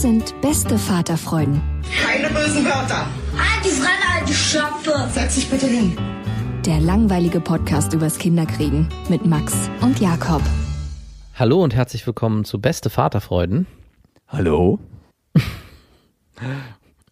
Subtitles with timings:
[0.00, 1.60] Das sind beste Vaterfreuden.
[2.02, 3.06] Keine bösen Wörter.
[3.62, 5.06] Die Fremde, alte Schöpfe.
[5.12, 5.94] Setz dich bitte hin.
[6.64, 10.40] Der langweilige Podcast übers Kinderkriegen mit Max und Jakob.
[11.34, 13.66] Hallo und herzlich willkommen zu Beste Vaterfreuden.
[14.26, 14.78] Hallo.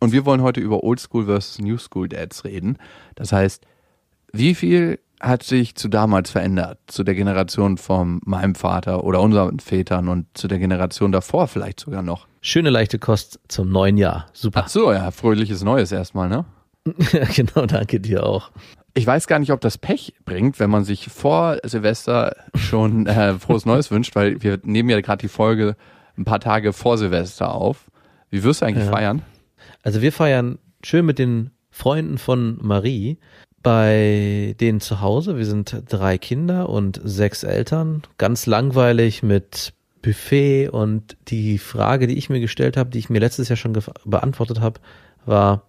[0.01, 2.79] Und wir wollen heute über Oldschool versus New School Dads reden.
[3.17, 3.67] Das heißt,
[4.33, 9.59] wie viel hat sich zu damals verändert, zu der Generation von meinem Vater oder unseren
[9.61, 12.27] Vätern und zu der Generation davor vielleicht sogar noch?
[12.41, 14.27] Schöne leichte Kost zum neuen Jahr.
[14.33, 14.63] Super.
[14.65, 16.45] Ach so, ja, fröhliches Neues erstmal, ne?
[17.35, 18.51] genau, danke dir auch.
[18.95, 23.35] Ich weiß gar nicht, ob das Pech bringt, wenn man sich vor Silvester schon äh,
[23.35, 25.77] frohes Neues wünscht, weil wir nehmen ja gerade die Folge
[26.17, 27.91] ein paar Tage vor Silvester auf.
[28.31, 28.93] Wie wirst du eigentlich ja.
[28.93, 29.23] feiern?
[29.83, 33.19] Also wir feiern schön mit den Freunden von Marie
[33.63, 35.37] bei denen zu Hause.
[35.37, 38.03] Wir sind drei Kinder und sechs Eltern.
[38.17, 43.19] Ganz langweilig mit Buffet und die Frage, die ich mir gestellt habe, die ich mir
[43.19, 44.81] letztes Jahr schon beantwortet habe,
[45.27, 45.63] war,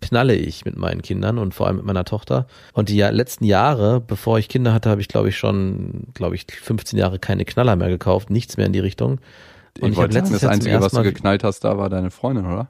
[0.00, 2.46] knalle ich mit meinen Kindern und vor allem mit meiner Tochter.
[2.72, 6.46] Und die letzten Jahre, bevor ich Kinder hatte, habe ich, glaube ich, schon, glaube ich,
[6.46, 9.20] 15 Jahre keine Knaller mehr gekauft, nichts mehr in die Richtung.
[9.80, 12.46] Und ich, ich wollte sagen, das Einzige, was du geknallt hast, da war deine Freundin,
[12.46, 12.68] oder?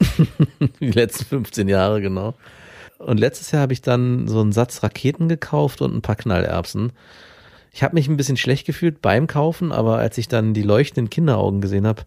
[0.80, 2.34] die letzten 15 Jahre, genau.
[2.98, 6.92] Und letztes Jahr habe ich dann so einen Satz Raketen gekauft und ein paar Knallerbsen.
[7.72, 11.10] Ich habe mich ein bisschen schlecht gefühlt beim Kaufen, aber als ich dann die leuchtenden
[11.10, 12.02] Kinderaugen gesehen habe,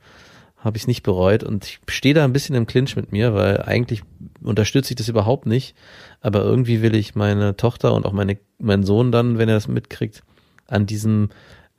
[0.57, 3.33] habe ich es nicht bereut und ich stehe da ein bisschen im Clinch mit mir,
[3.35, 4.03] weil eigentlich
[4.41, 5.75] unterstütze ich das überhaupt nicht,
[6.21, 9.67] aber irgendwie will ich meine Tochter und auch meine, meinen Sohn dann, wenn er das
[9.67, 10.23] mitkriegt,
[10.67, 11.29] an diesem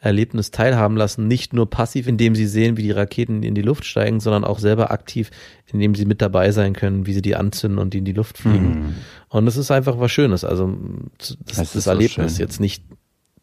[0.00, 3.84] Erlebnis teilhaben lassen, nicht nur passiv, indem sie sehen, wie die Raketen in die Luft
[3.84, 5.30] steigen, sondern auch selber aktiv,
[5.66, 8.38] indem sie mit dabei sein können, wie sie die anzünden und die in die Luft
[8.38, 8.68] fliegen.
[8.68, 8.94] Mhm.
[9.28, 10.44] Und es ist einfach was Schönes.
[10.44, 10.72] Also
[11.18, 12.84] das, das, das Erlebnis so jetzt nicht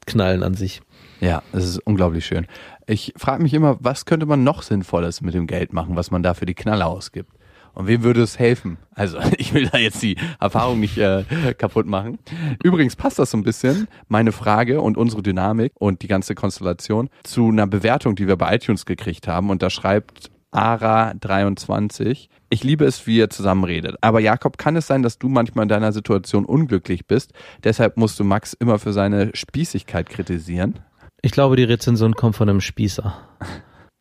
[0.06, 0.82] knallen an sich.
[1.20, 2.48] Ja, es ist unglaublich schön.
[2.88, 6.24] Ich frage mich immer, was könnte man noch Sinnvolles mit dem Geld machen, was man
[6.24, 7.32] da für die Knaller ausgibt?
[7.76, 8.78] Und wem würde es helfen?
[8.96, 11.24] Also ich will da jetzt die Erfahrung nicht äh,
[11.58, 12.18] kaputt machen.
[12.64, 17.10] Übrigens passt das so ein bisschen, meine Frage und unsere Dynamik und die ganze Konstellation
[17.24, 19.50] zu einer Bewertung, die wir bei iTunes gekriegt haben.
[19.50, 22.30] Und da schreibt Ara23.
[22.50, 23.98] Ich liebe es, wie ihr zusammen redet.
[24.02, 27.34] Aber Jakob, kann es sein, dass du manchmal in deiner Situation unglücklich bist?
[27.64, 30.80] Deshalb musst du Max immer für seine Spießigkeit kritisieren.
[31.22, 33.14] Ich glaube, die Rezension kommt von einem Spießer.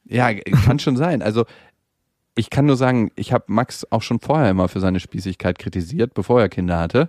[0.04, 1.22] Ja, kann schon sein.
[1.22, 1.44] Also
[2.34, 6.14] ich kann nur sagen, ich habe Max auch schon vorher immer für seine Spießigkeit kritisiert,
[6.14, 7.08] bevor er Kinder hatte.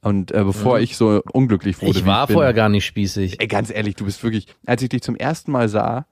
[0.00, 0.84] Und äh, bevor mhm.
[0.84, 1.98] ich so unglücklich wurde.
[1.98, 3.40] Ich war ich vorher gar nicht spießig.
[3.40, 6.06] Ey, ganz ehrlich, du bist wirklich, als ich dich zum ersten Mal sah,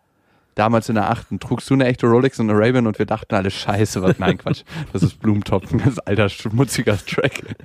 [0.54, 3.34] damals in der achten, trugst du eine echte Rolex und eine Raven und wir dachten
[3.34, 7.56] alle Scheiße, was, nein, Quatsch, das ist Blumentopf, ein ganz alter, schmutziger Track.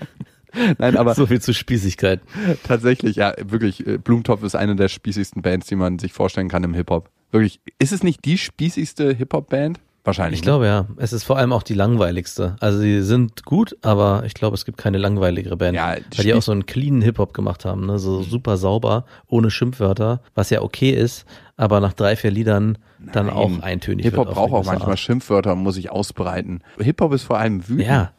[0.77, 1.15] Nein, aber.
[1.15, 2.21] So viel zu Spießigkeit.
[2.63, 6.63] Tatsächlich, ja, wirklich, äh, Blumentopf ist eine der spießigsten Bands, die man sich vorstellen kann
[6.63, 7.09] im Hip-Hop.
[7.31, 9.81] Wirklich, ist es nicht die spießigste Hip-Hop-Band?
[10.05, 10.39] Wahrscheinlich.
[10.39, 10.51] Ich ne?
[10.51, 10.85] glaube ja.
[10.97, 12.55] Es ist vor allem auch die langweiligste.
[12.59, 15.75] Also sie sind gut, aber ich glaube, es gibt keine langweiligere Band.
[15.75, 17.97] Ja, die weil die auch so einen cleanen Hip-Hop gemacht haben, ne?
[17.97, 21.25] So super sauber, ohne Schimpfwörter, was ja okay ist,
[21.57, 23.35] aber nach drei, vier Liedern dann Nein.
[23.35, 24.99] auch eintönig Hip-Hop braucht auch manchmal Art.
[24.99, 26.61] Schimpfwörter und muss sich ausbreiten.
[26.77, 27.87] Hip-Hop ist vor allem wütend.
[27.87, 28.11] Ja.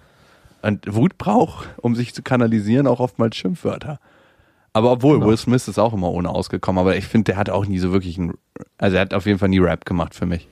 [0.62, 4.00] Und Wut braucht, um sich zu kanalisieren, auch oftmals Schimpfwörter.
[4.72, 5.28] Aber obwohl, genau.
[5.28, 7.92] Will Smith ist auch immer ohne ausgekommen, aber ich finde, der hat auch nie so
[7.92, 8.34] wirklich einen,
[8.76, 10.48] also er hat auf jeden Fall nie Rap gemacht für mich.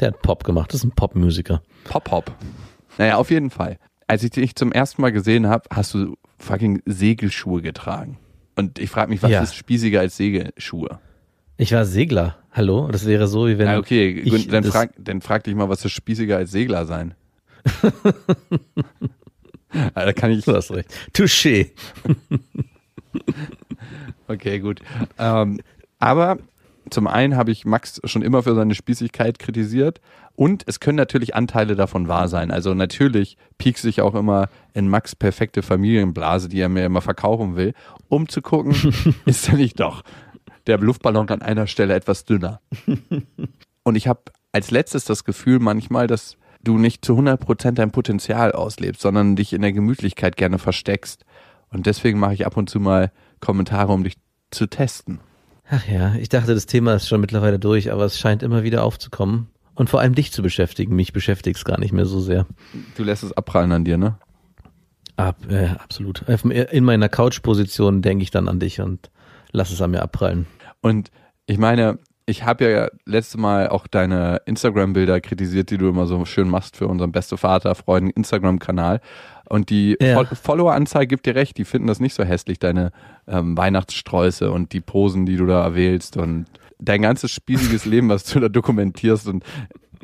[0.00, 1.62] Der hat Pop gemacht, das ist ein Popmusiker.
[1.84, 2.32] Pop-Pop.
[2.98, 3.78] Naja, auf jeden Fall.
[4.06, 8.18] Als ich dich zum ersten Mal gesehen habe, hast du fucking Segelschuhe getragen.
[8.56, 9.42] Und ich frage mich, was ja.
[9.42, 10.98] ist spießiger als Segelschuhe?
[11.56, 12.38] Ich war Segler.
[12.52, 12.88] Hallo?
[12.88, 13.66] Das wäre so, wie wenn.
[13.66, 17.14] Ja, okay, ich, dann, frag, dann frag dich mal, was ist spießiger als Segler sein?
[19.94, 20.44] da kann ich.
[20.44, 20.92] Du hast recht.
[21.12, 21.70] Touché.
[24.26, 24.80] Okay, gut.
[25.18, 25.60] Ähm,
[25.98, 26.38] aber
[26.94, 30.00] zum einen habe ich Max schon immer für seine Spießigkeit kritisiert
[30.36, 32.50] und es können natürlich Anteile davon wahr sein.
[32.50, 37.56] Also natürlich piekst sich auch immer in Max perfekte Familienblase, die er mir immer verkaufen
[37.56, 37.74] will,
[38.08, 38.74] um zu gucken,
[39.26, 40.02] ist er nicht doch
[40.66, 42.60] der Luftballon an einer Stelle etwas dünner.
[43.82, 48.52] Und ich habe als letztes das Gefühl manchmal, dass du nicht zu 100% dein Potenzial
[48.52, 51.26] auslebst, sondern dich in der Gemütlichkeit gerne versteckst.
[51.70, 53.10] Und deswegen mache ich ab und zu mal
[53.40, 54.14] Kommentare, um dich
[54.50, 55.20] zu testen.
[55.70, 58.84] Ach ja, ich dachte, das Thema ist schon mittlerweile durch, aber es scheint immer wieder
[58.84, 59.48] aufzukommen.
[59.74, 60.94] Und vor allem dich zu beschäftigen.
[60.94, 62.46] Mich beschäftigt es gar nicht mehr so sehr.
[62.96, 64.18] Du lässt es abprallen an dir, ne?
[65.16, 66.22] Ab, äh, absolut.
[66.22, 69.10] In meiner Couch-Position denke ich dann an dich und
[69.50, 70.46] lass es an mir abprallen.
[70.80, 71.10] Und
[71.46, 76.24] ich meine, ich habe ja letzte Mal auch deine Instagram-Bilder kritisiert, die du immer so
[76.24, 79.00] schön machst für unseren beste Vater, Freuden Instagram-Kanal.
[79.48, 80.24] Und die Ja.
[80.24, 82.92] Follower-Anzahl gibt dir recht, die finden das nicht so hässlich, deine
[83.28, 86.46] ähm, Weihnachtssträuße und die Posen, die du da erwählst und
[86.78, 89.44] dein ganzes spießiges Leben, was du da dokumentierst und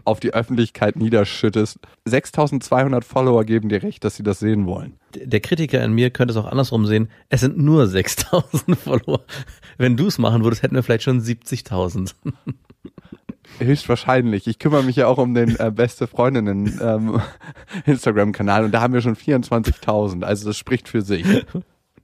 [0.04, 1.78] auf die Öffentlichkeit niederschüttest.
[2.04, 4.94] 6200 Follower geben dir recht, dass sie das sehen wollen.
[5.14, 7.08] Der Kritiker in mir könnte es auch andersrum sehen.
[7.28, 9.22] Es sind nur 6000 Follower.
[9.78, 12.14] Wenn du es machen würdest, hätten wir vielleicht schon 70.000.
[13.58, 14.46] Höchstwahrscheinlich.
[14.46, 17.20] Ich kümmere mich ja auch um den äh, beste Freundinnen ähm,
[17.86, 20.22] Instagram-Kanal und da haben wir schon 24.000.
[20.22, 21.26] Also das spricht für sich.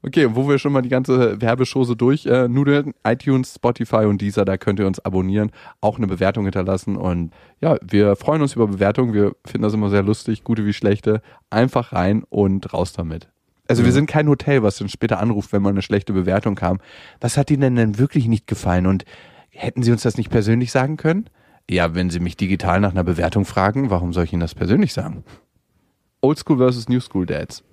[0.03, 4.45] Okay, wo wir schon mal die ganze Werbeschose durch äh, nudeln, iTunes, Spotify und dieser,
[4.45, 5.51] da könnt ihr uns abonnieren,
[5.81, 9.15] auch eine Bewertung hinterlassen und ja, wir freuen uns über Bewertungen.
[9.15, 11.23] Wir finden das immer sehr lustig, gute wie schlechte.
[11.51, 13.29] Einfach rein und raus damit.
[13.69, 16.79] Also wir sind kein Hotel, was dann später anruft, wenn mal eine schlechte Bewertung kam.
[17.21, 19.05] Was hat Ihnen denn wirklich nicht gefallen und
[19.51, 21.29] hätten Sie uns das nicht persönlich sagen können?
[21.69, 24.93] Ja, wenn Sie mich digital nach einer Bewertung fragen, warum soll ich Ihnen das persönlich
[24.93, 25.25] sagen?
[26.21, 27.65] Oldschool versus New School Dads.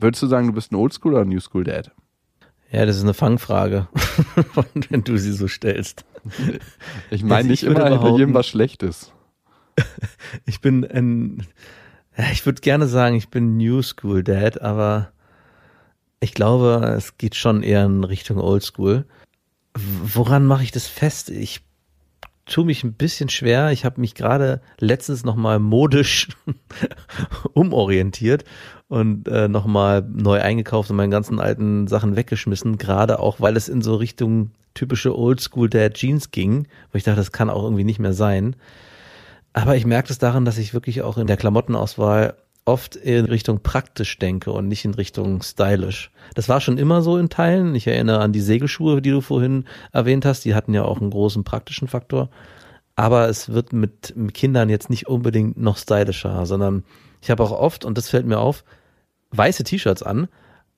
[0.00, 1.92] Würdest du sagen, du bist ein Oldschool oder ein New School Dad?
[2.70, 3.88] Ja, das ist eine Fangfrage,
[4.90, 6.04] wenn du sie so stellst.
[7.10, 9.12] Ich meine Also nicht ich immer hinter jedem was Schlechtes.
[10.44, 11.46] Ich bin ein,
[12.32, 15.12] ich würde gerne sagen, ich bin New School Dad, aber
[16.20, 19.06] ich glaube, es geht schon eher in Richtung Old School.
[19.74, 21.30] Woran mache ich das fest?
[21.30, 21.60] Ich
[22.48, 23.70] tue mich ein bisschen schwer.
[23.70, 26.28] Ich habe mich gerade letztens nochmal modisch
[27.52, 28.44] umorientiert
[28.88, 33.68] und äh, nochmal neu eingekauft und meine ganzen alten Sachen weggeschmissen, gerade auch, weil es
[33.68, 37.62] in so Richtung typische Old School Dad Jeans ging, wo ich dachte, das kann auch
[37.62, 38.56] irgendwie nicht mehr sein.
[39.52, 42.34] Aber ich merke es daran, dass ich wirklich auch in der Klamottenauswahl
[42.68, 46.10] oft in Richtung praktisch denke und nicht in Richtung stylisch.
[46.34, 47.74] Das war schon immer so in Teilen.
[47.74, 50.44] Ich erinnere an die Segelschuhe, die du vorhin erwähnt hast.
[50.44, 52.28] Die hatten ja auch einen großen praktischen Faktor.
[52.94, 56.84] Aber es wird mit Kindern jetzt nicht unbedingt noch stylischer, sondern
[57.22, 58.64] ich habe auch oft, und das fällt mir auf,
[59.30, 60.28] weiße T-Shirts an.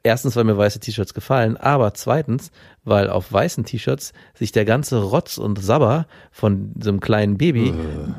[0.03, 2.53] Erstens, weil mir weiße T-Shirts gefallen, aber zweitens,
[2.85, 7.75] weil auf weißen T-Shirts sich der ganze Rotz und Sabber von so einem kleinen Baby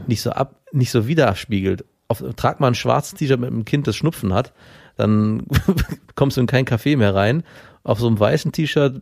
[0.07, 1.85] nicht so ab, nicht so widerspiegelt.
[2.11, 4.51] Auf, trag mal ein schwarzes T-Shirt mit einem Kind, das Schnupfen hat,
[4.97, 5.43] dann
[6.15, 7.43] kommst du in kein Café mehr rein.
[7.83, 9.01] Auf so einem weißen T-Shirt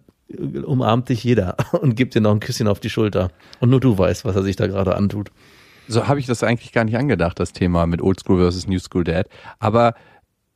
[0.64, 3.32] umarmt dich jeder und gibt dir noch ein Küsschen auf die Schulter.
[3.60, 5.32] Und nur du weißt, was er sich da gerade antut.
[5.88, 9.04] So habe ich das eigentlich gar nicht angedacht, das Thema mit Oldschool versus New School
[9.04, 9.28] Dad.
[9.58, 9.96] Aber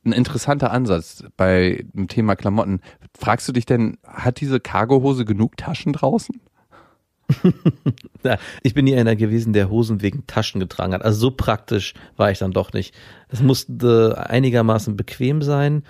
[0.04, 2.80] ein interessanter Ansatz bei dem Thema Klamotten.
[3.18, 6.40] Fragst du dich denn, hat diese Cargohose genug Taschen draußen?
[8.62, 11.04] Ich bin nie einer gewesen, der Hosen wegen Taschen getragen hat.
[11.04, 12.94] Also so praktisch war ich dann doch nicht.
[13.28, 15.82] Es musste einigermaßen bequem sein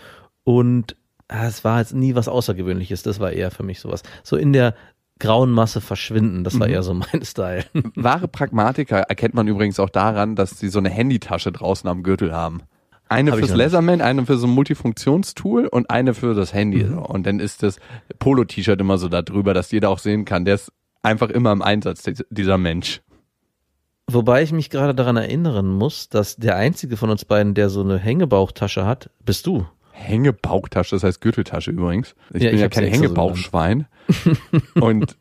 [0.43, 0.97] und
[1.29, 3.03] ah, es war jetzt nie was Außergewöhnliches.
[3.03, 4.03] Das war eher für mich sowas.
[4.23, 4.75] So in der
[5.21, 7.65] grauen Masse verschwinden, das war eher so mein Style.
[7.95, 12.33] Wahre Pragmatiker erkennt man übrigens auch daran, dass sie so eine Handytasche draußen am Gürtel
[12.33, 12.63] haben.
[13.09, 13.55] Eine Hab fürs.
[13.55, 16.85] Leatherman, eine für so ein Multifunktionstool und eine für das Handy.
[16.85, 16.99] Mhm.
[16.99, 17.79] Und dann ist das
[18.19, 20.45] Polo-T-Shirt immer so da drüber, dass jeder auch sehen kann.
[20.45, 20.73] Der ist
[21.05, 23.01] einfach immer im Einsatz, dies- dieser Mensch.
[24.07, 27.81] Wobei ich mich gerade daran erinnern muss, dass der einzige von uns beiden, der so
[27.83, 29.67] eine Hängebauchtasche hat, bist du.
[29.93, 32.15] Hängebauchtasche, das heißt Gürteltasche übrigens.
[32.33, 33.87] Ich Ja, bin ich ja kein extra so Hängebauchschwein.
[34.81, 35.17] und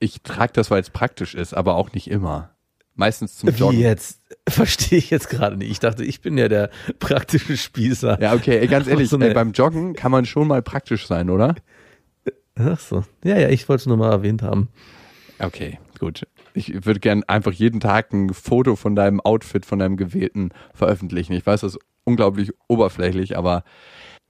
[0.00, 2.50] ich trage das, weil es praktisch ist, aber auch nicht immer.
[2.94, 3.78] Meistens zum Joggen.
[3.78, 4.20] Wie jetzt?
[4.46, 5.70] Verstehe ich jetzt gerade nicht.
[5.70, 8.20] Ich dachte, ich bin ja der praktische Spießer.
[8.20, 11.30] Ja, okay, ey, ganz ehrlich, So ey, beim Joggen kann man schon mal praktisch sein,
[11.30, 11.54] oder?
[12.56, 13.04] Ach so.
[13.24, 14.68] Ja, ja, ich wollte es nur mal erwähnt haben.
[15.38, 16.26] Okay, gut.
[16.54, 21.32] Ich würde gern einfach jeden Tag ein Foto von deinem Outfit, von deinem gewählten veröffentlichen.
[21.32, 23.64] Ich weiß, das ist unglaublich oberflächlich, aber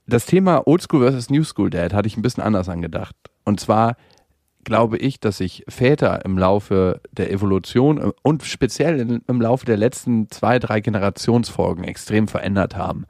[0.05, 3.15] das Thema Oldschool versus New School Dad hatte ich ein bisschen anders angedacht.
[3.43, 3.95] Und zwar
[4.63, 10.29] glaube ich, dass sich Väter im Laufe der Evolution und speziell im Laufe der letzten
[10.29, 13.05] zwei, drei Generationsfolgen extrem verändert haben.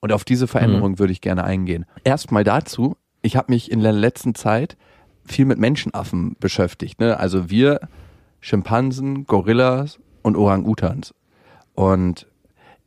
[0.00, 1.86] Und auf diese Veränderung würde ich gerne eingehen.
[2.04, 4.76] Erstmal dazu, ich habe mich in der letzten Zeit
[5.24, 7.00] viel mit Menschenaffen beschäftigt.
[7.00, 7.18] Ne?
[7.18, 7.80] Also wir,
[8.40, 11.14] Schimpansen, Gorillas und Orang-Utans.
[11.74, 12.26] Und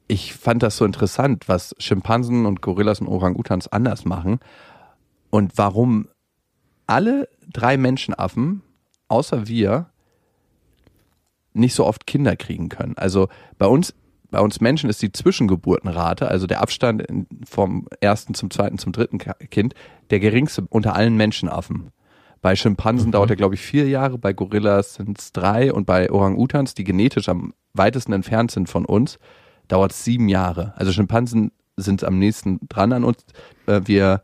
[0.07, 4.39] ich fand das so interessant, was Schimpansen und Gorillas und Orang-Utans anders machen
[5.31, 6.07] und warum
[6.85, 8.61] alle drei Menschenaffen,
[9.07, 9.89] außer wir,
[11.53, 12.93] nicht so oft Kinder kriegen können.
[12.95, 13.27] Also
[13.57, 13.95] bei uns,
[14.31, 17.03] bei uns Menschen ist die Zwischengeburtenrate, also der Abstand
[17.45, 19.73] vom ersten zum zweiten zum dritten Kind,
[20.09, 21.91] der geringste unter allen Menschenaffen.
[22.41, 26.11] Bei Schimpansen dauert er, glaube ich, vier Jahre, bei Gorillas sind es drei und bei
[26.11, 29.17] Orang-Utans, die genetisch am weitesten entfernt sind von uns,
[29.67, 30.73] dauert es sieben Jahre.
[30.75, 33.25] Also Schimpansen sind am nächsten dran an uns.
[33.65, 34.21] Äh, Wir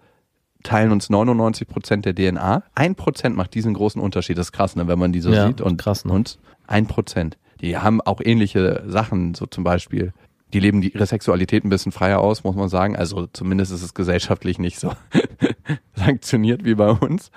[0.63, 2.63] teilen uns 99 Prozent der DNA.
[2.75, 4.37] Ein Prozent macht diesen großen Unterschied.
[4.37, 5.61] Das ist krass, ne, wenn man die so Ja, sieht.
[5.61, 6.13] Und krass, ne?
[6.13, 7.37] uns ein Prozent.
[7.63, 10.11] Die haben auch ähnliche Sachen, so zum Beispiel.
[10.51, 12.97] Die leben die, ihre Sexualität ein bisschen freier aus, muss man sagen.
[12.97, 14.91] Also zumindest ist es gesellschaftlich nicht so
[15.95, 17.31] sanktioniert wie bei uns.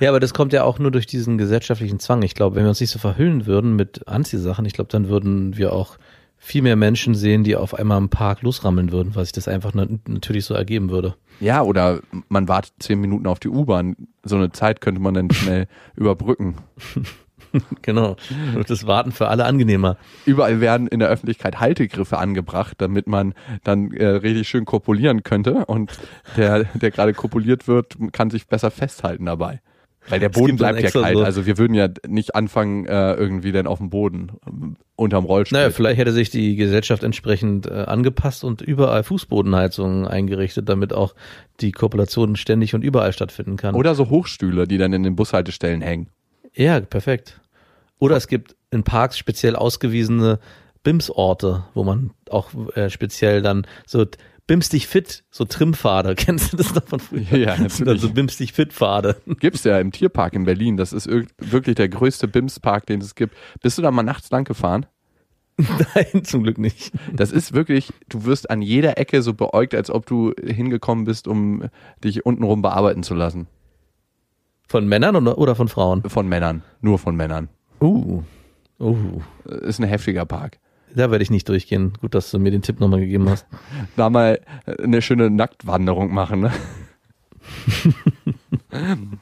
[0.00, 2.22] Ja, aber das kommt ja auch nur durch diesen gesellschaftlichen Zwang.
[2.22, 5.56] Ich glaube, wenn wir uns nicht so verhüllen würden mit Anziehsachen, ich glaube, dann würden
[5.56, 5.96] wir auch
[6.38, 9.72] viel mehr Menschen sehen, die auf einmal im Park losrammeln würden, weil sich das einfach
[9.74, 11.14] na natürlich so ergeben würde.
[11.38, 13.96] Ja, oder man wartet zehn Minuten auf die U-Bahn.
[14.24, 16.56] So eine Zeit könnte man dann schnell überbrücken.
[17.82, 18.16] Genau.
[18.54, 19.96] Und das Warten für alle angenehmer.
[20.26, 25.64] Überall werden in der Öffentlichkeit Haltegriffe angebracht, damit man dann äh, richtig schön kopulieren könnte.
[25.66, 25.92] Und
[26.36, 29.60] der, der gerade kopuliert wird, kann sich besser festhalten dabei.
[30.10, 31.18] Weil der Boden bleibt ja kalt.
[31.18, 35.26] so- Also wir würden ja nicht anfangen, äh, irgendwie dann auf dem Boden, ähm, unterm
[35.26, 35.58] Rollstuhl.
[35.58, 41.14] Naja, vielleicht hätte sich die Gesellschaft entsprechend äh, angepasst und überall Fußbodenheizungen eingerichtet, damit auch
[41.60, 43.74] die Kopulation ständig und überall stattfinden kann.
[43.74, 46.08] Oder so Hochstühle, die dann in den Bushaltestellen hängen.
[46.58, 47.40] Ja, perfekt.
[48.00, 50.40] Oder es gibt in Parks speziell ausgewiesene
[50.82, 54.04] BIMS-Orte, wo man auch äh, speziell dann so
[54.48, 56.14] BIMS dich fit, so Trimpfade.
[56.16, 57.36] Kennst du das noch von früher?
[57.36, 58.00] Ja, natürlich.
[58.00, 59.20] so BIMS dich fit Pfade.
[59.38, 60.76] Gibt's ja im Tierpark in Berlin.
[60.76, 63.36] Das ist wirklich der größte BIMS-Park, den es gibt.
[63.62, 64.86] Bist du da mal nachts lang gefahren?
[65.94, 66.90] Nein, zum Glück nicht.
[67.12, 71.28] Das ist wirklich, du wirst an jeder Ecke so beäugt, als ob du hingekommen bist,
[71.28, 71.68] um
[72.02, 73.46] dich untenrum bearbeiten zu lassen.
[74.68, 76.02] Von Männern oder, von Frauen?
[76.08, 76.62] Von Männern.
[76.82, 77.48] Nur von Männern.
[77.80, 78.22] Uh.
[78.78, 79.20] Uh.
[79.44, 80.58] Ist ein heftiger Park.
[80.94, 81.94] Da werde ich nicht durchgehen.
[82.00, 83.46] Gut, dass du mir den Tipp nochmal gegeben hast.
[83.96, 84.40] Da mal
[84.82, 86.52] eine schöne Nacktwanderung machen, ne?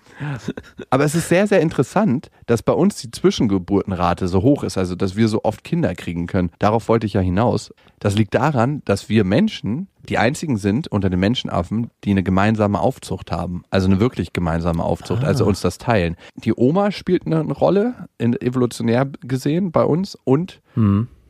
[0.91, 4.95] Aber es ist sehr, sehr interessant, dass bei uns die Zwischengeburtenrate so hoch ist, also
[4.95, 6.51] dass wir so oft Kinder kriegen können.
[6.59, 7.73] Darauf wollte ich ja hinaus.
[7.99, 12.81] Das liegt daran, dass wir Menschen die einzigen sind unter den Menschenaffen, die eine gemeinsame
[12.81, 13.65] Aufzucht haben.
[13.71, 16.17] Also eine wirklich gemeinsame Aufzucht, also uns das teilen.
[16.37, 20.61] Die Oma spielt eine Rolle, in, evolutionär gesehen bei uns, und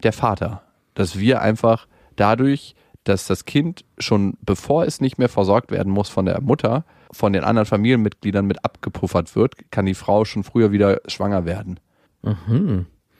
[0.03, 0.63] der Vater.
[0.95, 2.75] Dass wir einfach dadurch,
[3.05, 6.85] dass das Kind schon bevor es nicht mehr versorgt werden muss von der Mutter,
[7.17, 11.81] von den anderen Familienmitgliedern mit abgepuffert wird, kann die Frau schon früher wieder schwanger werden.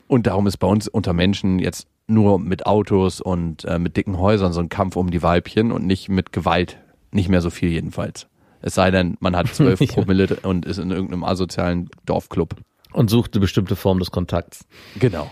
[0.09, 4.19] Und darum ist bei uns unter Menschen jetzt nur mit Autos und äh, mit dicken
[4.19, 6.79] Häusern so ein Kampf um die Weibchen und nicht mit Gewalt.
[7.11, 8.29] Nicht mehr so viel jedenfalls.
[8.63, 9.81] Es sei denn, man hat zwölf.
[9.89, 12.55] Promille und ist in irgendeinem asozialen Dorfclub.
[12.93, 14.65] Und sucht eine bestimmte Form des Kontakts.
[14.99, 15.31] Genau.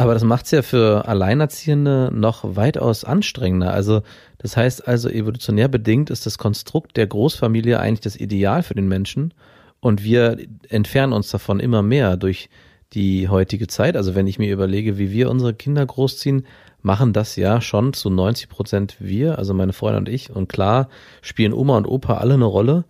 [0.00, 3.74] Aber das macht's ja für Alleinerziehende noch weitaus anstrengender.
[3.74, 4.00] Also
[4.38, 8.88] das heißt also, evolutionär bedingt ist das Konstrukt der Großfamilie eigentlich das Ideal für den
[8.88, 9.34] Menschen.
[9.80, 10.38] Und wir
[10.70, 12.48] entfernen uns davon immer mehr durch
[12.94, 13.94] die heutige Zeit.
[13.94, 16.46] Also wenn ich mir überlege, wie wir unsere Kinder großziehen,
[16.80, 20.30] machen das ja schon zu 90 Prozent wir, also meine Freundin und ich.
[20.30, 20.88] Und klar
[21.20, 22.84] spielen Oma und Opa alle eine Rolle.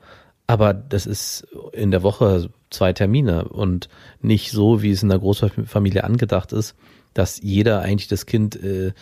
[0.47, 3.88] Aber das ist in der Woche zwei Termine und
[4.21, 6.76] nicht so, wie es in der Großfamilie angedacht ist,
[7.14, 8.93] dass jeder eigentlich das Kind äh,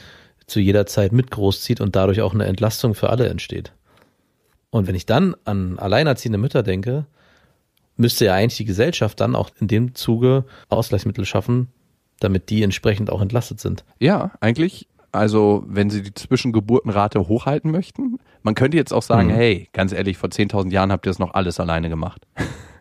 [0.47, 3.73] zu jeder Zeit mit großzieht und dadurch auch eine Entlastung für alle entsteht.
[4.71, 7.07] Und wenn ich dann an alleinerziehende Mütter denke,
[7.97, 11.69] müsste ja eigentlich die Gesellschaft dann auch in dem Zuge Ausgleichsmittel schaffen,
[12.21, 13.85] damit die entsprechend auch entlastet sind.
[13.99, 14.87] Ja, eigentlich.
[15.11, 19.33] Also, wenn Sie die Zwischengeburtenrate hochhalten möchten, man könnte jetzt auch sagen, Mhm.
[19.35, 22.27] hey, ganz ehrlich, vor 10.000 Jahren habt ihr das noch alles alleine gemacht.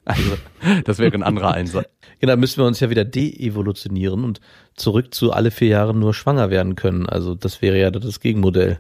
[0.08, 0.38] Also,
[0.86, 1.88] das wäre ein anderer Einsatz.
[2.20, 4.42] Genau, dann müssen wir uns ja wieder de-evolutionieren und
[4.76, 7.06] zurück zu alle vier Jahre nur schwanger werden können.
[7.06, 8.80] Also das wäre ja das Gegenmodell.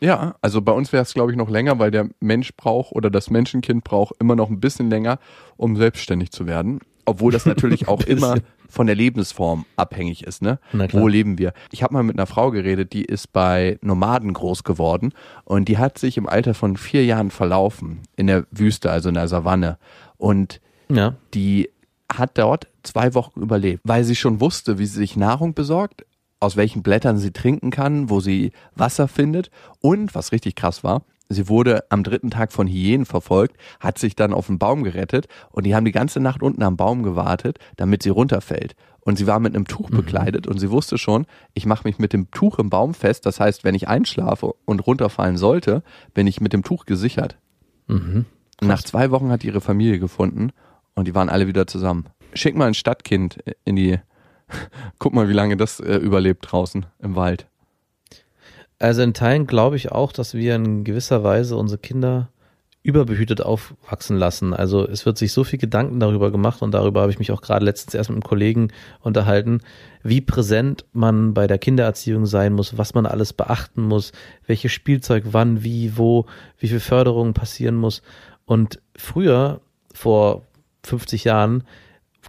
[0.00, 3.08] Ja, also bei uns wäre es, glaube ich, noch länger, weil der Mensch braucht oder
[3.08, 5.18] das Menschenkind braucht immer noch ein bisschen länger,
[5.56, 6.80] um selbstständig zu werden.
[7.06, 8.36] Obwohl das natürlich auch immer
[8.68, 10.58] von der Lebensform abhängig ist, ne?
[10.72, 11.02] Na klar.
[11.02, 11.52] Wo leben wir?
[11.70, 15.12] Ich habe mal mit einer Frau geredet, die ist bei Nomaden groß geworden
[15.44, 19.14] und die hat sich im Alter von vier Jahren verlaufen in der Wüste, also in
[19.14, 19.78] der Savanne.
[20.18, 21.16] Und Ja.
[21.34, 21.70] die
[22.12, 26.04] hat dort zwei Wochen überlebt, weil sie schon wusste, wie sie sich Nahrung besorgt,
[26.38, 31.02] aus welchen Blättern sie trinken kann, wo sie Wasser findet und, was richtig krass war,
[31.28, 35.26] Sie wurde am dritten Tag von Hyänen verfolgt, hat sich dann auf den Baum gerettet
[35.50, 38.76] und die haben die ganze Nacht unten am Baum gewartet, damit sie runterfällt.
[39.00, 42.12] Und sie war mit einem Tuch bekleidet und sie wusste schon, ich mache mich mit
[42.12, 43.26] dem Tuch im Baum fest.
[43.26, 45.82] Das heißt, wenn ich einschlafe und runterfallen sollte,
[46.14, 47.36] bin ich mit dem Tuch gesichert.
[48.60, 50.52] Und nach zwei Wochen hat die ihre Familie gefunden
[50.94, 52.06] und die waren alle wieder zusammen.
[52.34, 53.98] Schick mal ein Stadtkind in die,
[54.98, 57.46] guck mal, wie lange das äh, überlebt draußen im Wald.
[58.78, 62.28] Also in Teilen glaube ich auch, dass wir in gewisser Weise unsere Kinder
[62.86, 64.54] überbehütet aufwachsen lassen.
[64.54, 67.40] Also es wird sich so viel Gedanken darüber gemacht und darüber habe ich mich auch
[67.40, 68.68] gerade letztens erst mit einem Kollegen
[69.00, 69.60] unterhalten,
[70.04, 74.12] wie präsent man bei der Kindererziehung sein muss, was man alles beachten muss,
[74.46, 76.26] welches Spielzeug wann, wie, wo,
[76.58, 78.02] wie viel Förderung passieren muss.
[78.46, 79.60] Und früher,
[79.92, 80.42] vor
[80.84, 81.64] 50 Jahren,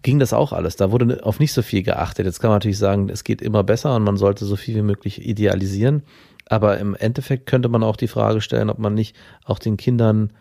[0.04, 0.76] ging das auch alles.
[0.76, 2.26] Da wurde auf nicht so viel geachtet.
[2.26, 4.82] Jetzt kann man natürlich sagen, es geht immer besser und man sollte so viel wie
[4.82, 6.04] möglich idealisieren.
[6.46, 10.32] Aber im Endeffekt könnte man auch die Frage stellen, ob man nicht auch den Kindern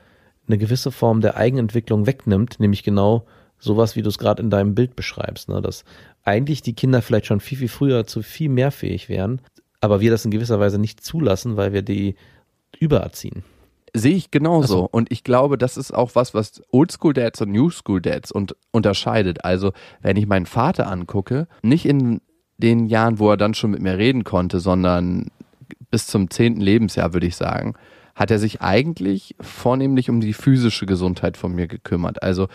[0.46, 3.26] eine gewisse Form der Eigenentwicklung wegnimmt, nämlich genau
[3.58, 5.60] sowas, wie du es gerade in deinem Bild beschreibst, ne?
[5.60, 5.84] dass
[6.22, 9.40] eigentlich die Kinder vielleicht schon viel, viel früher zu viel mehr fähig wären,
[9.80, 12.16] aber wir das in gewisser Weise nicht zulassen, weil wir die
[12.78, 13.44] übererziehen.
[13.98, 14.66] Sehe ich genauso.
[14.66, 14.88] So.
[14.90, 18.56] Und ich glaube, das ist auch was, was Oldschool Dads und New School Dads und,
[18.72, 19.44] unterscheidet.
[19.44, 19.72] Also,
[20.02, 22.20] wenn ich meinen Vater angucke, nicht in
[22.58, 25.30] den Jahren, wo er dann schon mit mir reden konnte, sondern
[25.90, 27.74] bis zum zehnten Lebensjahr, würde ich sagen,
[28.14, 32.22] hat er sich eigentlich vornehmlich um die physische Gesundheit von mir gekümmert.
[32.22, 32.48] Also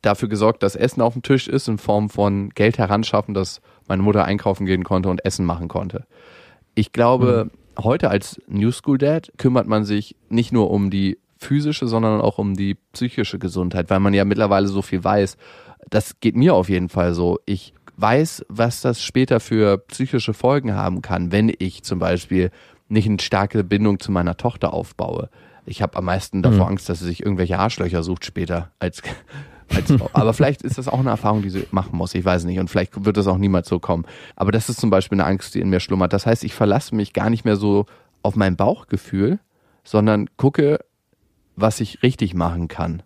[0.00, 4.02] dafür gesorgt, dass Essen auf dem Tisch ist in Form von Geld heranschaffen, dass meine
[4.02, 6.06] Mutter einkaufen gehen konnte und Essen machen konnte.
[6.74, 11.86] Ich glaube, heute als New School Dad kümmert man sich nicht nur um die physische,
[11.86, 15.36] sondern auch um die psychische Gesundheit, weil man ja mittlerweile so viel weiß.
[15.90, 17.38] Das geht mir auf jeden Fall so.
[17.44, 22.50] Ich weiß, was das später für psychische Folgen haben kann, wenn ich zum Beispiel
[22.88, 25.28] nicht eine starke Bindung zu meiner Tochter aufbaue.
[25.66, 29.02] Ich habe am meisten davor Angst, dass sie sich irgendwelche Arschlöcher sucht später als.
[30.12, 32.14] Aber vielleicht ist das auch eine Erfahrung, die sie machen muss.
[32.14, 32.58] Ich weiß nicht.
[32.58, 34.04] Und vielleicht wird das auch niemals so kommen.
[34.36, 36.12] Aber das ist zum Beispiel eine Angst, die in mir schlummert.
[36.12, 37.86] Das heißt, ich verlasse mich gar nicht mehr so
[38.22, 39.38] auf mein Bauchgefühl,
[39.84, 40.78] sondern gucke,
[41.56, 43.02] was ich richtig machen kann.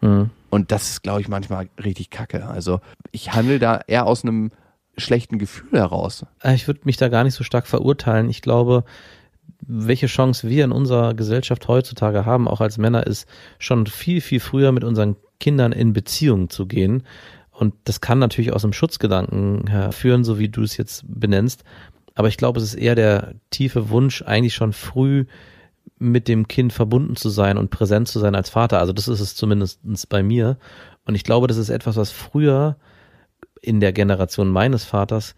[0.00, 2.46] Und das ist, glaube ich, manchmal richtig kacke.
[2.46, 4.50] Also ich handle da eher aus einem
[4.96, 6.24] schlechten Gefühl heraus.
[6.42, 8.30] Äh, Ich würde mich da gar nicht so stark verurteilen.
[8.30, 8.84] Ich glaube,
[9.60, 14.40] welche Chance wir in unserer Gesellschaft heutzutage haben, auch als Männer, ist schon viel, viel
[14.40, 17.04] früher mit unseren Kindern in Beziehung zu gehen.
[17.50, 21.64] Und das kann natürlich aus einem Schutzgedanken herführen, so wie du es jetzt benennst.
[22.14, 25.26] Aber ich glaube, es ist eher der tiefe Wunsch, eigentlich schon früh
[25.98, 28.78] mit dem Kind verbunden zu sein und präsent zu sein als Vater.
[28.78, 30.58] Also das ist es zumindest bei mir.
[31.04, 32.76] Und ich glaube, das ist etwas, was früher
[33.60, 35.34] in der Generation meines Vaters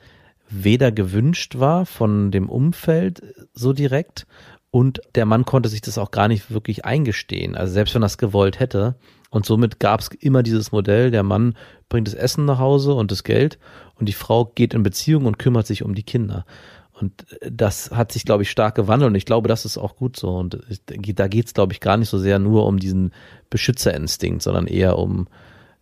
[0.51, 3.23] weder gewünscht war von dem Umfeld
[3.55, 4.27] so direkt
[4.71, 7.57] und der Mann konnte sich das auch gar nicht wirklich eingestehen.
[7.57, 8.97] Also selbst wenn er es gewollt hätte.
[9.31, 11.55] Und somit gab es immer dieses Modell, der Mann
[11.89, 13.59] bringt das Essen nach Hause und das Geld
[13.95, 16.45] und die Frau geht in Beziehung und kümmert sich um die Kinder.
[16.93, 20.17] Und das hat sich, glaube ich, stark gewandelt und ich glaube, das ist auch gut
[20.17, 20.37] so.
[20.37, 20.61] Und
[20.97, 23.13] da geht es, glaube ich, gar nicht so sehr nur um diesen
[23.49, 25.27] Beschützerinstinkt, sondern eher um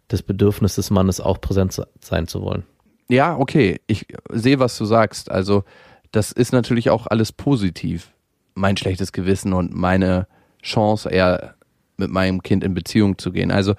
[0.06, 2.62] das Bedürfnis des Mannes, auch präsent se- sein zu wollen.
[3.08, 3.80] Ja, okay.
[3.86, 5.30] Ich sehe, was du sagst.
[5.30, 5.64] Also,
[6.12, 8.12] das ist natürlich auch alles positiv.
[8.54, 10.26] Mein schlechtes Gewissen und meine
[10.62, 11.56] Chance, eher
[11.98, 13.50] mit meinem Kind in Beziehung zu gehen.
[13.50, 13.74] Also,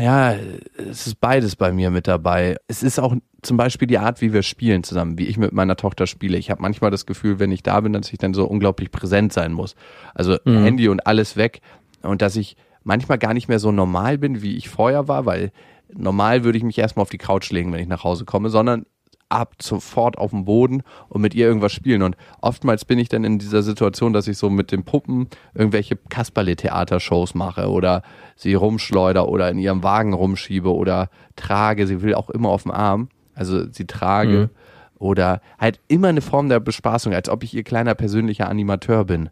[0.00, 0.34] ja,
[0.76, 2.56] es ist beides bei mir mit dabei.
[2.66, 5.76] Es ist auch zum Beispiel die Art, wie wir spielen zusammen, wie ich mit meiner
[5.76, 6.38] Tochter spiele.
[6.38, 9.32] Ich habe manchmal das Gefühl, wenn ich da bin, dass ich dann so unglaublich präsent
[9.32, 9.74] sein muss.
[10.14, 11.60] Also Handy und alles weg.
[12.02, 15.52] Und dass ich manchmal gar nicht mehr so normal bin, wie ich vorher war, weil
[15.92, 18.86] normal würde ich mich erstmal auf die Couch legen, wenn ich nach Hause komme, sondern
[19.30, 22.02] ab sofort auf dem Boden und mit ihr irgendwas spielen.
[22.02, 25.96] Und oftmals bin ich dann in dieser Situation, dass ich so mit den Puppen irgendwelche
[26.08, 28.02] Kasperle-Theatershows mache oder
[28.36, 31.86] sie rumschleuder oder in ihrem Wagen rumschiebe oder trage.
[31.86, 33.08] Sie will auch immer auf dem Arm.
[33.34, 34.50] Also sie trage
[34.98, 39.30] oder halt immer eine Form der Bespaßung, als ob ich ihr kleiner persönlicher Animateur bin.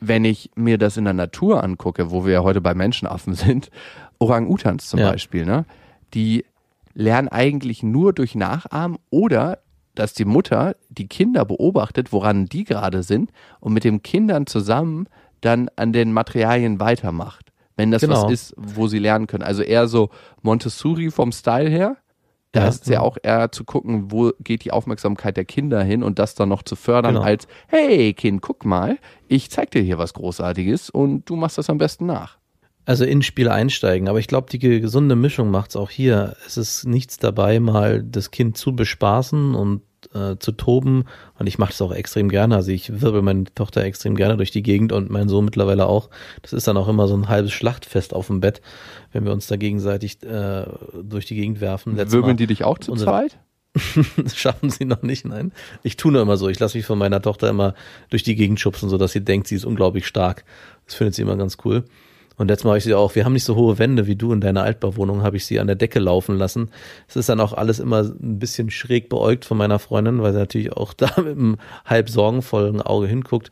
[0.00, 3.70] Wenn ich mir das in der Natur angucke, wo wir ja heute bei Menschenaffen sind,
[4.18, 5.10] Orang-Utans zum Ja.
[5.10, 5.64] Beispiel, ne?
[6.14, 6.44] die
[6.98, 9.58] lernen eigentlich nur durch Nachahmen oder
[9.94, 13.30] dass die Mutter die Kinder beobachtet, woran die gerade sind
[13.60, 15.06] und mit den Kindern zusammen
[15.42, 17.52] dann an den Materialien weitermacht.
[17.76, 18.24] Wenn das Genau.
[18.24, 19.42] was ist, wo sie lernen können.
[19.44, 20.08] Also eher so
[20.42, 21.96] Montessori vom Style her.
[22.52, 22.68] Da Ja.
[22.68, 26.18] ist es ja auch eher zu gucken, wo geht die Aufmerksamkeit der Kinder hin und
[26.18, 27.26] das dann noch zu fördern Genau.
[27.26, 28.96] als, hey Kind, guck mal,
[29.28, 32.38] ich zeig dir hier was Großartiges und du machst das am besten nach.
[32.86, 34.08] Also ins Spiel einsteigen.
[34.08, 36.36] Aber ich glaube, die ge- gesunde Mischung macht's auch hier.
[36.46, 39.82] Es ist nichts dabei, mal das Kind zu bespaßen und
[40.14, 41.04] äh, zu toben
[41.36, 42.54] und ich mache das auch extrem gerne.
[42.54, 46.10] Also ich wirbel meine Tochter extrem gerne durch die Gegend und mein Sohn mittlerweile auch.
[46.42, 48.60] Das ist dann auch immer so ein halbes Schlachtfest auf dem Bett,
[49.12, 50.64] wenn wir uns da gegenseitig äh,
[51.02, 51.96] durch die Gegend werfen.
[51.96, 53.36] Letztes Wirbeln Mal- die dich auch zu zweit?
[54.16, 55.50] das schaffen sie noch nicht, nein.
[55.82, 56.48] Ich tue nur immer so.
[56.48, 57.74] Ich lasse mich von meiner Tochter immer
[58.08, 60.44] durch die Gegend schubsen, sodass sie denkt, sie ist unglaublich stark.
[60.86, 61.84] Das findet sie immer ganz cool.
[62.36, 64.32] Und letztes Mal habe ich sie auch, wir haben nicht so hohe Wände wie du
[64.32, 66.70] in deiner Altbauwohnung, habe ich sie an der Decke laufen lassen.
[67.08, 70.38] Es ist dann auch alles immer ein bisschen schräg beäugt von meiner Freundin, weil sie
[70.38, 73.50] natürlich auch da mit einem halb sorgenvollen Auge hinguckt.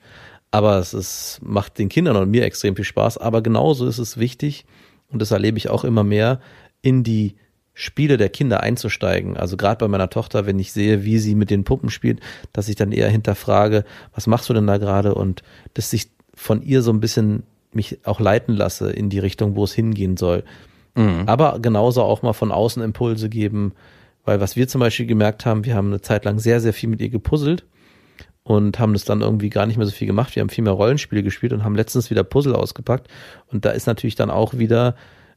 [0.51, 3.18] Aber es ist, macht den Kindern und mir extrem viel Spaß.
[3.18, 4.66] Aber genauso ist es wichtig,
[5.11, 6.40] und das erlebe ich auch immer mehr,
[6.83, 7.37] in die
[7.73, 9.37] Spiele der Kinder einzusteigen.
[9.37, 12.20] Also gerade bei meiner Tochter, wenn ich sehe, wie sie mit den Puppen spielt,
[12.53, 15.14] dass ich dann eher hinterfrage, was machst du denn da gerade?
[15.14, 15.42] Und
[15.75, 17.42] dass ich von ihr so ein bisschen
[17.74, 20.44] mich auch leiten lasse in die Richtung, wo es hingehen soll.
[21.26, 23.72] Aber genauso auch mal von außen Impulse geben,
[24.24, 26.88] weil was wir zum Beispiel gemerkt haben, wir haben eine Zeit lang sehr, sehr viel
[26.88, 27.64] mit ihr gepuzzelt
[28.44, 30.37] und haben das dann irgendwie gar nicht mehr so viel gemacht.
[30.37, 33.08] Wir haben viel mehr Rollenspiele gespielt und haben letztens wieder Puzzle ausgepackt.
[33.48, 34.94] Und da ist natürlich dann auch wieder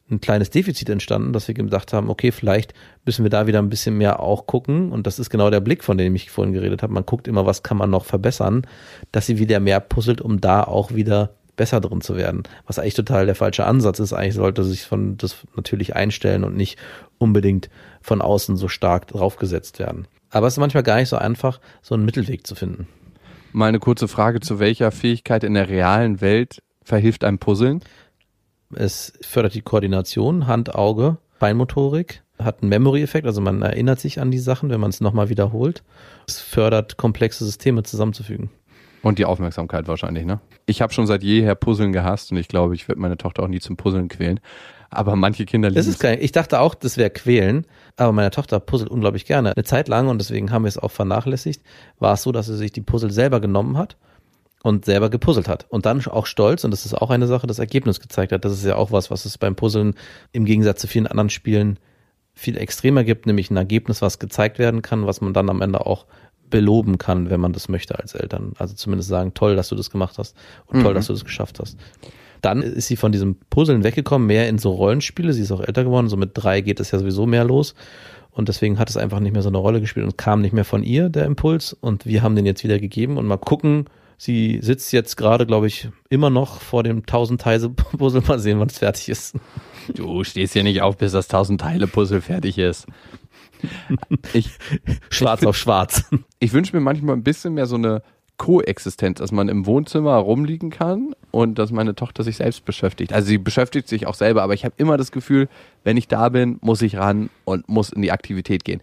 [0.09, 2.73] ein kleines Defizit entstanden, dass wir gedacht haben, okay, vielleicht
[3.05, 4.91] müssen wir da wieder ein bisschen mehr auch gucken.
[4.91, 6.93] Und das ist genau der Blick, von dem ich vorhin geredet habe.
[6.93, 8.67] Man guckt immer, was kann man noch verbessern,
[9.11, 12.43] dass sie wieder mehr puzzelt, um da auch wieder besser drin zu werden.
[12.65, 14.13] Was eigentlich total der falsche Ansatz ist.
[14.13, 16.79] Eigentlich sollte sich von das natürlich einstellen und nicht
[17.17, 17.69] unbedingt
[18.01, 20.07] von außen so stark draufgesetzt werden.
[20.29, 22.87] Aber es ist manchmal gar nicht so einfach, so einen Mittelweg zu finden.
[23.51, 27.81] Mal eine kurze Frage, zu welcher Fähigkeit in der realen Welt verhilft einem Puzzeln?
[28.73, 34.31] Es fördert die Koordination, Hand, Auge, Feinmotorik, hat einen Memory-Effekt, also man erinnert sich an
[34.31, 35.83] die Sachen, wenn man es nochmal wiederholt.
[36.27, 38.49] Es fördert komplexe Systeme zusammenzufügen.
[39.07, 40.41] Und die Aufmerksamkeit wahrscheinlich, ne?
[40.65, 43.47] Ich habe schon seit jeher Puzzeln gehasst und ich glaube, ich werde meine Tochter auch
[43.47, 44.41] nie zum Puzzeln quälen.
[44.89, 46.17] Aber manche Kinder Das lieben ist geil.
[46.19, 47.65] Ich dachte auch, das wäre quälen,
[47.95, 49.55] aber meine Tochter puzzelt unglaublich gerne.
[49.55, 51.61] Eine Zeit lang, und deswegen haben wir es auch vernachlässigt,
[51.99, 53.95] war es so, dass sie sich die Puzzle selber genommen hat
[54.61, 55.67] und selber gepuzzelt hat.
[55.69, 58.43] Und dann auch stolz, und das ist auch eine Sache, das Ergebnis gezeigt hat.
[58.43, 59.93] Das ist ja auch was, was es beim Puzzeln
[60.33, 61.79] im Gegensatz zu vielen anderen Spielen
[62.33, 65.85] viel extremer gibt, nämlich ein Ergebnis, was gezeigt werden kann, was man dann am Ende
[65.85, 66.05] auch
[66.49, 68.53] beloben kann, wenn man das möchte als Eltern.
[68.57, 70.35] Also zumindest sagen, toll, dass du das gemacht hast
[70.67, 71.77] und toll, dass du das geschafft hast.
[72.41, 75.33] Dann ist sie von diesem Puzzeln weggekommen, mehr in so Rollenspiele.
[75.33, 77.73] Sie ist auch älter geworden, so mit drei geht es ja sowieso mehr los.
[78.31, 80.65] Und deswegen hat es einfach nicht mehr so eine Rolle gespielt und kam nicht mehr
[80.65, 81.73] von ihr, der Impuls.
[81.73, 83.85] Und wir haben den jetzt wieder gegeben und mal gucken.
[84.19, 88.21] Sie sitzt jetzt gerade, glaube ich, immer noch vor dem 1000 Teile Puzzle.
[88.27, 89.35] Mal sehen, wann es fertig ist.
[89.93, 92.87] Du stehst hier nicht auf, bis das 1000 Teile Puzzle fertig ist.
[94.33, 94.49] Ich,
[95.09, 96.03] Schwarz auf schwarz.
[96.39, 98.01] ich wünsche mir manchmal ein bisschen mehr so eine
[98.37, 103.11] Koexistenz, dass man im Wohnzimmer rumliegen kann und dass meine Tochter sich selbst beschäftigt.
[103.11, 105.49] Also sie beschäftigt sich auch selber, aber ich habe immer das Gefühl,
[105.83, 108.81] wenn ich da bin, muss ich ran und muss in die Aktivität gehen.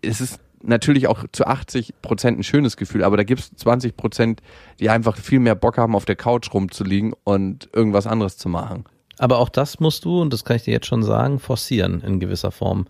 [0.00, 3.96] Es ist natürlich auch zu 80 Prozent ein schönes Gefühl, aber da gibt es 20
[3.96, 4.40] Prozent,
[4.80, 8.84] die einfach viel mehr Bock haben, auf der Couch rumzuliegen und irgendwas anderes zu machen.
[9.18, 12.18] Aber auch das musst du, und das kann ich dir jetzt schon sagen, forcieren in
[12.18, 12.86] gewisser Form.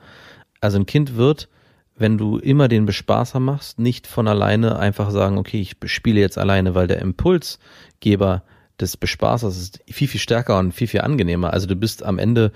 [0.64, 1.50] Also ein Kind wird,
[1.94, 6.38] wenn du immer den Bespaßer machst, nicht von alleine einfach sagen, okay, ich spiele jetzt
[6.38, 8.42] alleine, weil der Impulsgeber
[8.80, 11.52] des Bespaßers ist viel, viel stärker und viel, viel angenehmer.
[11.52, 12.50] Also du bist am Ende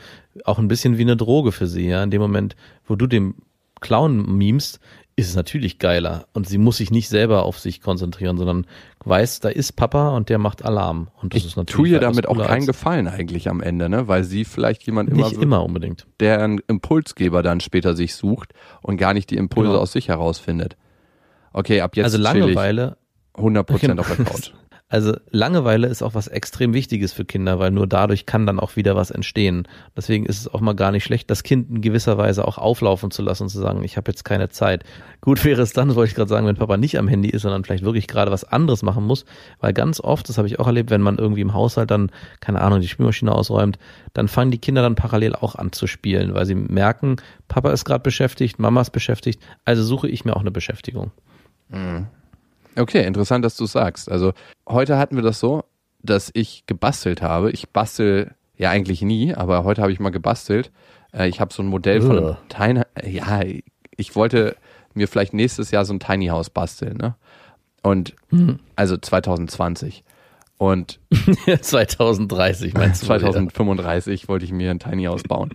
[0.44, 2.02] auch ein bisschen wie eine Droge für sie, ja.
[2.02, 3.34] In dem Moment, wo du dem
[3.80, 4.80] Clown mimst,
[5.18, 6.26] ist es natürlich geiler.
[6.32, 8.66] Und sie muss sich nicht selber auf sich konzentrieren, sondern
[9.04, 11.08] weiß, da ist Papa und der macht Alarm.
[11.20, 14.06] Und das Ich ist natürlich tue ihr damit auch keinen Gefallen eigentlich am Ende, ne?
[14.08, 16.06] weil sie vielleicht jemand immer Nicht so, immer unbedingt.
[16.20, 19.80] der einen Impulsgeber dann später sich sucht und gar nicht die Impulse Genau.
[19.82, 20.76] aus sich herausfindet.
[21.52, 22.96] Okay, ab jetzt also Langeweile
[23.34, 24.00] 100% Genau.
[24.02, 24.52] auf der Couch.
[24.90, 28.76] Also Langeweile ist auch was extrem Wichtiges für Kinder, weil nur dadurch kann dann auch
[28.76, 29.68] wieder was entstehen.
[29.94, 33.10] Deswegen ist es auch mal gar nicht schlecht, das Kind in gewisser Weise auch auflaufen
[33.10, 34.84] zu lassen und zu sagen, ich habe jetzt keine Zeit.
[35.20, 37.64] Gut wäre es dann, wollte ich gerade sagen, wenn Papa nicht am Handy ist, sondern
[37.64, 39.26] vielleicht wirklich gerade was anderes machen muss,
[39.60, 42.62] weil ganz oft, das habe ich auch erlebt, wenn man irgendwie im Haushalt dann, keine
[42.62, 43.78] Ahnung, die Spülmaschine ausräumt,
[44.14, 47.84] dann fangen die Kinder dann parallel auch an zu spielen, weil sie merken, Papa ist
[47.84, 51.10] gerade beschäftigt, Mama ist beschäftigt, also suche ich mir auch eine Beschäftigung.
[52.78, 54.10] Okay, interessant, dass du es sagst.
[54.10, 54.32] Also
[54.68, 55.64] heute hatten wir das so,
[56.02, 57.50] dass ich gebastelt habe.
[57.50, 60.70] Ich bastel ja eigentlich nie, aber heute habe ich mal gebastelt.
[61.12, 62.36] Äh, Ich habe so ein Modell von einem.
[62.48, 63.40] Tiny, ja,
[63.96, 64.56] ich wollte
[64.94, 67.14] mir vielleicht nächstes Jahr so ein Tiny House basteln, ne?
[67.82, 68.14] Und
[68.76, 70.04] also 2020.
[70.58, 70.98] Und
[71.60, 73.08] 2030 meinst du?
[73.08, 73.30] wohl wieder?
[73.32, 75.50] 2035 wollte ich mir ein Tiny House bauen.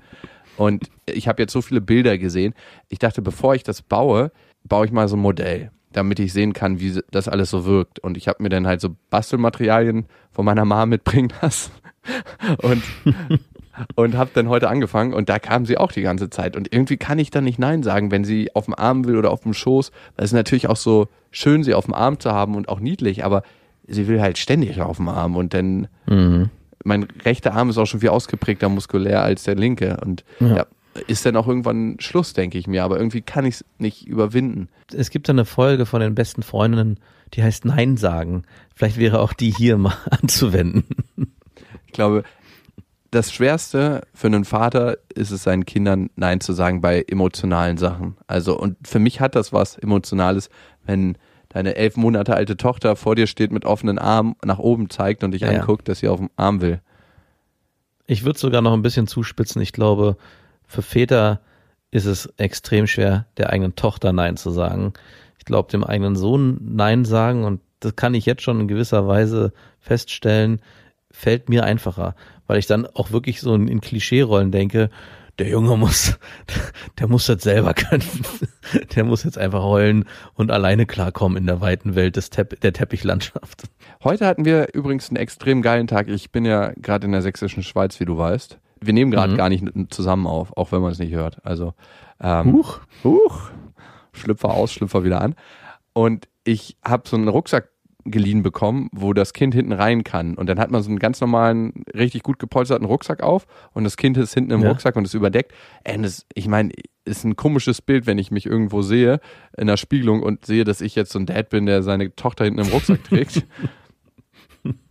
[0.56, 2.54] Und ich habe jetzt so viele Bilder gesehen.
[2.88, 4.32] Ich dachte, bevor ich das baue,
[4.64, 8.00] baue ich mal so ein Modell, damit ich sehen kann, wie das alles so wirkt.
[8.00, 11.72] Und ich habe mir dann halt so Bastelmaterialien von meiner Mama mitbringen lassen.
[12.58, 12.84] Und
[13.96, 16.98] und habe dann heute angefangen und da kam sie auch die ganze Zeit und irgendwie
[16.98, 19.54] kann ich dann nicht nein sagen, wenn sie auf dem Arm will oder auf dem
[19.56, 22.70] Schoß, weil es ist natürlich auch so schön, sie auf dem Arm zu haben und
[22.70, 23.42] auch niedlich, aber
[23.88, 26.50] sie will halt ständig auf dem Arm und dann Mhm.
[26.84, 30.56] mein rechter Arm ist auch schon viel ausgeprägter muskulär als der linke und Ja.
[30.58, 30.66] ja.
[31.08, 34.70] Ist dann auch irgendwann Schluss, denke ich mir, aber irgendwie kann ich es nicht überwinden.
[34.94, 37.00] Es gibt eine Folge von den besten Freundinnen,
[37.34, 38.44] die heißt Nein sagen.
[38.76, 40.86] Vielleicht wäre auch die hier mal anzuwenden.
[41.88, 42.24] Ich glaube,
[43.12, 48.18] das Schwerste für einen Vater ist es, seinen Kindern Nein zu sagen bei emotionalen Sachen.
[48.28, 50.50] Also, und für mich hat das was Emotionales,
[50.86, 51.18] wenn
[51.50, 55.32] deine elf Monate alte Tochter vor dir steht mit offenen Armen, nach oben zeigt und
[55.32, 55.50] dich ja.
[55.50, 56.82] anguckt, dass sie auf dem Arm will.
[58.08, 59.62] Ich würde sogar noch ein bisschen zuspitzen.
[59.62, 60.18] Ich glaube,
[60.74, 61.40] für Väter
[61.92, 64.94] ist es extrem schwer, der eigenen Tochter Nein zu sagen.
[65.38, 69.08] Ich glaube, dem eigenen Sohn Nein sagen, und das kann ich jetzt schon in gewisser
[69.08, 70.62] Weise feststellen,
[71.12, 72.16] fällt mir einfacher,
[72.48, 74.90] weil ich dann auch wirklich so in, Klischee-Rollen denke,
[75.38, 76.18] der Junge muss,
[77.00, 78.04] der muss das selber können.
[78.96, 82.74] Der muss jetzt einfach heulen und alleine klarkommen in der weiten Welt des Tepp der
[82.74, 83.64] Teppichlandschaft.
[84.04, 86.08] Heute hatten wir übrigens einen extrem geilen Tag.
[86.08, 88.58] Ich bin ja gerade in der sächsischen Schweiz, wie du weißt.
[88.86, 89.38] Wir nehmen gerade Mhm.
[89.38, 91.46] gar nicht zusammen auf, auch wenn man es nicht hört.
[91.46, 91.74] Also,
[92.22, 92.80] ähm, Huch.
[93.04, 93.50] Huch.
[94.12, 95.36] Schlüpfer aus, Schlüpfer wieder an.
[95.94, 97.70] Und ich habe so einen Rucksack
[98.06, 100.36] geliehen bekommen, wo das Kind hinten rein kann.
[100.36, 103.96] Und dann hat man so einen ganz normalen, richtig gut gepolsterten Rucksack auf und das
[103.96, 104.70] Kind ist hinten im Ja.
[104.70, 105.54] Rucksack und ist überdeckt.
[105.88, 106.72] Und das, ich meine,
[107.06, 109.20] ist ein komisches Bild, wenn ich mich irgendwo sehe
[109.58, 112.44] in der Spiegelung und sehe, dass ich jetzt so ein Dad bin, der seine Tochter
[112.44, 113.46] hinten im Rucksack trägt.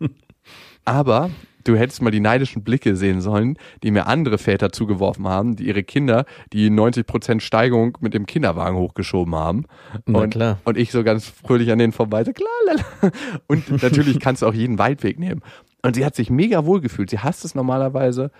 [0.84, 1.30] Aber
[1.64, 5.66] du hättest mal die neidischen Blicke sehen sollen, die mir andere Väter zugeworfen haben, die
[5.66, 9.64] ihre Kinder die 90% Steigung mit dem Kinderwagen hochgeschoben haben.
[10.06, 10.58] Na und, klar.
[10.64, 13.12] und ich so ganz fröhlich an denen vorbei, so klar, lala.
[13.46, 15.42] Und natürlich kannst du auch jeden Waldweg nehmen.
[15.82, 17.10] Und sie hat sich mega wohl gefühlt.
[17.10, 18.30] Sie hasst es normalerweise,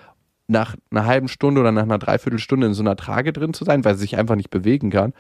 [0.48, 3.84] nach einer halben Stunde oder nach einer Dreiviertelstunde in so einer Trage drin zu sein,
[3.84, 5.12] weil sie sich einfach nicht bewegen kann.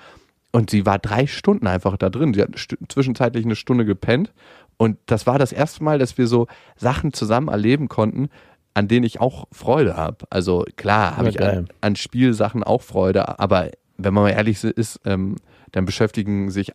[0.52, 2.34] Und sie war drei Stunden einfach da drin.
[2.34, 2.50] Sie hat
[2.88, 4.32] zwischenzeitlich eine Stunde gepennt.
[4.76, 8.28] Und das war das erste Mal, dass wir so Sachen zusammen erleben konnten,
[8.74, 10.24] an denen ich auch Freude habe.
[10.30, 14.64] Also klar habe Ja, ich an, an Spielsachen auch Freude, aber wenn man mal ehrlich
[14.64, 15.36] ist, ähm,
[15.72, 16.72] dann beschäftigen sich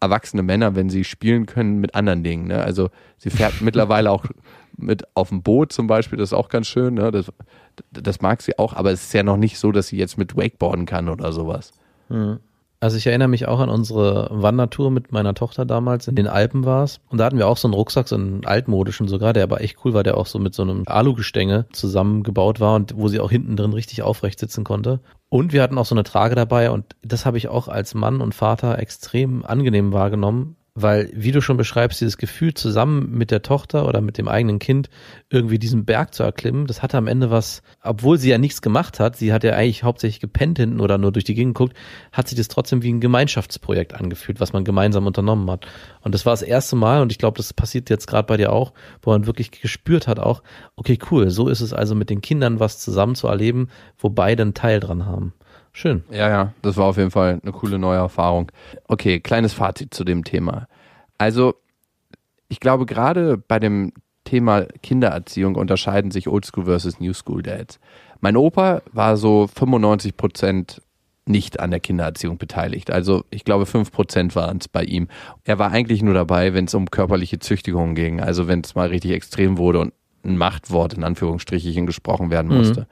[0.00, 2.48] erwachsene Männer, wenn sie spielen können, mit anderen Dingen.
[2.48, 2.62] Ne?
[2.62, 4.24] Also sie fährt mittlerweile auch
[4.76, 6.94] mit auf dem Boot zum Beispiel, das ist auch ganz schön.
[6.94, 7.10] Ne?
[7.10, 7.32] Das,
[7.90, 10.36] das mag sie auch, aber es ist ja noch nicht so, dass sie jetzt mit
[10.36, 11.72] Wakeboarden kann oder sowas.
[12.84, 16.06] Also ich erinnere mich auch an unsere Wandertour mit meiner Tochter damals.
[16.06, 17.00] In den Alpen war es.
[17.08, 19.78] Und da hatten wir auch so einen Rucksack, so einen altmodischen sogar, der aber echt
[19.86, 23.30] cool war, der auch so mit so einem Alugestänge zusammengebaut war und wo sie auch
[23.30, 25.00] hinten drin richtig aufrecht sitzen konnte.
[25.30, 28.20] Und wir hatten auch so eine Trage dabei und das habe ich auch als Mann
[28.20, 33.42] und Vater extrem angenehm wahrgenommen, weil, wie du schon beschreibst, dieses Gefühl zusammen mit der
[33.42, 34.90] Tochter oder mit dem eigenen Kind
[35.30, 38.98] irgendwie diesen Berg zu erklimmen, das hatte am Ende was, obwohl sie ja nichts gemacht
[38.98, 41.76] hat, sie hat ja eigentlich hauptsächlich gepennt hinten oder nur durch die Gegend geguckt,
[42.10, 45.66] hat sich das trotzdem wie ein Gemeinschaftsprojekt angefühlt, was man gemeinsam unternommen hat.
[46.02, 48.52] Und das war das erste Mal, und ich glaube, das passiert jetzt gerade bei dir
[48.52, 50.42] auch, wo man wirklich gespürt hat auch,
[50.74, 54.42] okay, cool, so ist es also mit den Kindern was zusammen zu erleben, wo beide
[54.42, 55.34] einen Teil dran haben.
[55.76, 56.04] Schön.
[56.10, 58.50] Ja, ja, das war auf jeden Fall eine coole neue Erfahrung.
[58.86, 60.68] Okay, kleines Fazit zu dem Thema.
[61.18, 61.56] Also,
[62.48, 67.80] ich glaube, gerade bei dem Thema Kindererziehung unterscheiden sich Oldschool versus New School Dads.
[68.20, 70.80] Mein Opa war so 95 Prozent
[71.26, 72.90] nicht an der Kindererziehung beteiligt.
[72.90, 75.08] Also ich glaube, 5 Prozent waren es bei ihm.
[75.42, 78.20] Er war eigentlich nur dabei, wenn es um körperliche Züchtigung ging.
[78.20, 79.92] Also wenn es mal richtig extrem wurde und
[80.24, 82.86] ein Machtwort in Anführungsstrichen gesprochen werden musste.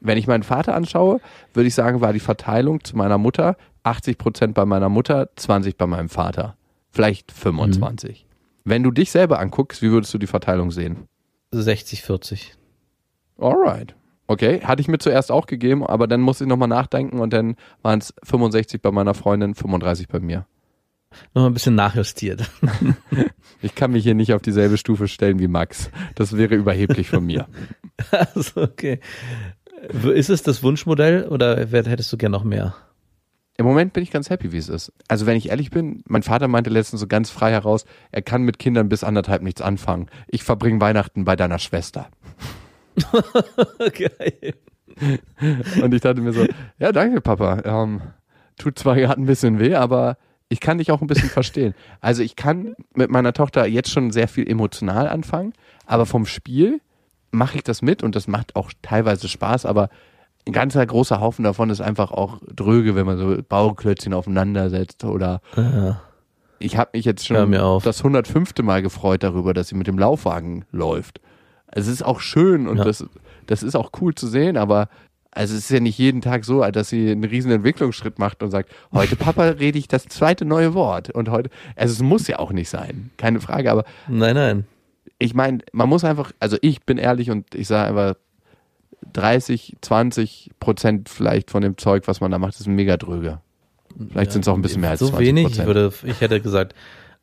[0.00, 1.20] Wenn ich meinen Vater anschaue,
[1.54, 3.56] würde ich sagen, war die Verteilung zu meiner Mutter
[3.86, 6.56] 80 Prozent bei meiner Mutter, 20% bei meinem Vater.
[6.90, 8.26] Vielleicht 25.
[8.64, 11.06] Wenn du dich selber anguckst, wie würdest du die Verteilung sehen?
[11.52, 12.54] 60, 40.
[13.38, 13.94] Alright.
[14.26, 17.54] Okay, hatte ich mir zuerst auch gegeben, aber dann musste ich nochmal nachdenken und dann
[17.82, 20.46] waren es 65 bei meiner Freundin, 35 bei mir.
[21.32, 22.50] Nochmal ein bisschen nachjustiert.
[23.62, 25.90] Ich kann mich hier nicht auf dieselbe Stufe stellen wie Max.
[26.14, 27.48] Das wäre überheblich von mir.
[28.10, 29.00] also, okay.
[30.14, 32.74] Ist es das Wunschmodell oder hättest du gern noch mehr?
[33.58, 34.92] Im Moment bin ich ganz happy, wie es ist.
[35.08, 38.42] Also wenn ich ehrlich bin, mein Vater meinte letztens so ganz frei heraus, er kann
[38.42, 40.08] mit Kindern bis anderthalb nichts anfangen.
[40.28, 42.08] Ich verbringe Weihnachten bei deiner Schwester.
[43.78, 44.54] Geil.
[45.82, 46.46] Und ich dachte mir so,
[46.78, 47.62] ja danke Papa.
[47.64, 48.02] Ähm,
[48.58, 51.74] tut zwar gerade ein bisschen weh, aber ich kann dich auch ein bisschen verstehen.
[52.00, 55.54] Also ich kann mit meiner Tochter jetzt schon sehr viel emotional anfangen,
[55.86, 56.80] aber vom Spiel
[57.36, 59.88] mache ich das mit und das macht auch teilweise Spaß, aber
[60.46, 65.04] ein ganzer großer Haufen davon ist einfach auch dröge, wenn man so Bauklötzchen aufeinander setzt
[65.04, 66.00] oder Ja.
[66.58, 67.50] ich habe mich jetzt schon
[67.82, 68.52] das 105.
[68.62, 71.20] Mal gefreut darüber, dass sie mit dem Laufwagen läuft.
[71.66, 72.84] Also es ist auch schön und Ja.
[72.84, 73.04] das,
[73.46, 74.88] das ist auch cool zu sehen, aber
[75.32, 78.50] also es ist ja nicht jeden Tag so, dass sie einen riesen Entwicklungsschritt macht und
[78.50, 82.38] sagt, heute Papa rede ich das zweite neue Wort und heute, also es muss ja
[82.38, 84.64] auch nicht sein, keine Frage, aber Nein, nein.
[85.18, 88.14] Ich meine, man muss einfach, also ich bin ehrlich und ich sage einfach
[89.12, 93.40] 30, 20 Prozent vielleicht von dem Zeug, was man da macht, ist mega dröge.
[94.10, 95.58] Vielleicht sind es auch ein bisschen mehr als so 20 wenig.
[95.58, 96.74] Ich, würde, ich hätte gesagt,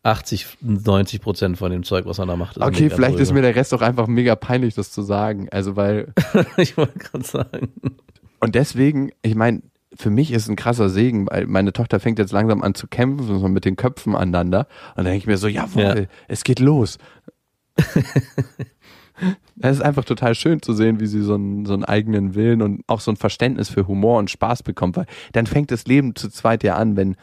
[0.03, 2.57] 80, 90 Prozent von dem Zeug, was man da macht.
[2.57, 3.41] ist Okay, vielleicht ist drüber.
[3.41, 5.47] mir der Rest auch einfach mega peinlich, das zu sagen.
[5.51, 6.13] Also weil
[6.57, 7.71] ich wollte gerade sagen.
[8.39, 9.61] Und deswegen, ich meine,
[9.95, 12.87] für mich ist es ein krasser Segen, weil meine Tochter fängt jetzt langsam an zu
[12.87, 14.61] kämpfen, so mit den Köpfen aneinander.
[14.89, 15.95] Und dann denke ich mir so, jawohl, Ja.
[16.27, 16.97] es geht los.
[19.61, 22.61] Es ist einfach total schön zu sehen, wie sie so einen, so einen eigenen Willen
[22.61, 26.15] und auch so ein Verständnis für Humor und Spaß bekommt, weil dann fängt das Leben
[26.15, 27.15] zu zweit ja an, wenn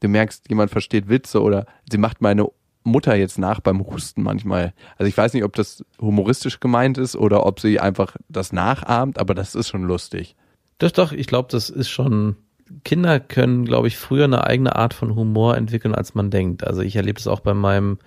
[0.00, 2.48] du merkst, jemand versteht Witze oder sie macht meine
[2.82, 4.72] Mutter jetzt nach beim Husten manchmal.
[4.96, 9.18] Also ich weiß nicht, ob das humoristisch gemeint ist oder ob sie einfach das nachahmt,
[9.18, 10.36] aber das ist schon lustig.
[10.78, 12.36] Das doch, ich glaube, das ist schon.
[12.84, 16.66] Kinder können, glaube ich, früher eine eigene Art von Humor entwickeln, als man denkt.
[16.66, 17.98] Also ich erlebe es auch bei meinem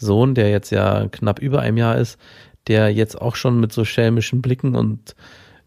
[0.00, 2.18] Sohn, der jetzt ja knapp über einem Jahr ist,
[2.66, 5.14] der jetzt auch schon mit so schelmischen Blicken und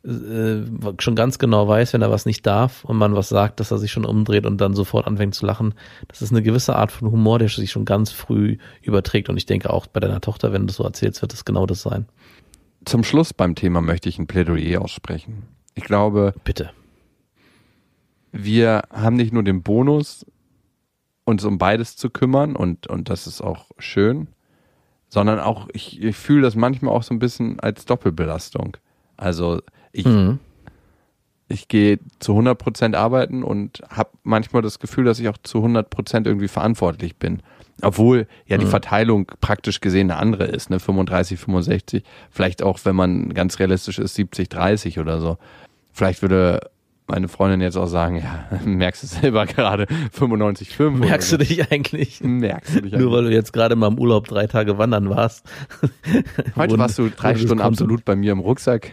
[0.06, 0.66] äh,
[1.00, 3.78] schon ganz genau weiß, wenn er was nicht darf und man was sagt, dass er
[3.78, 5.74] sich schon umdreht und dann sofort anfängt zu lachen.
[6.10, 9.30] Das ist eine gewisse Art von Humor, der sich schon ganz früh überträgt.
[9.30, 11.66] Und ich denke auch bei deiner Tochter, wenn du das so erzählst, wird es genau
[11.66, 12.08] das sein.
[12.84, 15.44] Zum Schluss beim Thema möchte ich ein Plädoyer aussprechen.
[15.74, 16.72] Ich glaube, Bitte.
[18.34, 20.26] wir haben nicht nur den Bonus,
[21.26, 24.28] uns um beides zu kümmern und, und das ist auch schön,
[25.10, 28.78] sondern auch, ich, ich fühle das manchmal auch so ein bisschen als Doppelbelastung.
[29.16, 30.40] Also ich, Mhm.
[31.48, 35.60] ich gehe zu 100 Prozent arbeiten und habe manchmal das Gefühl, dass ich auch zu
[35.60, 37.42] 100 Prozent irgendwie verantwortlich bin.
[37.82, 40.80] Obwohl ja die Verteilung praktisch gesehen eine andere ist, ne?
[40.80, 42.04] 35, 65.
[42.30, 45.38] Vielleicht auch, wenn man ganz realistisch ist, 70, 30 oder so.
[45.92, 46.70] Vielleicht würde
[47.08, 51.00] meine Freundin jetzt auch sagen, ja, merkst du selber gerade 95, 5.
[51.00, 52.22] Merkst du dich eigentlich?
[52.22, 55.46] Merkst du dich Nur weil du jetzt gerade mal im Urlaub drei Tage wandern warst.
[56.56, 58.92] Heute warst du drei Stunden absolut bei mir im Rucksack.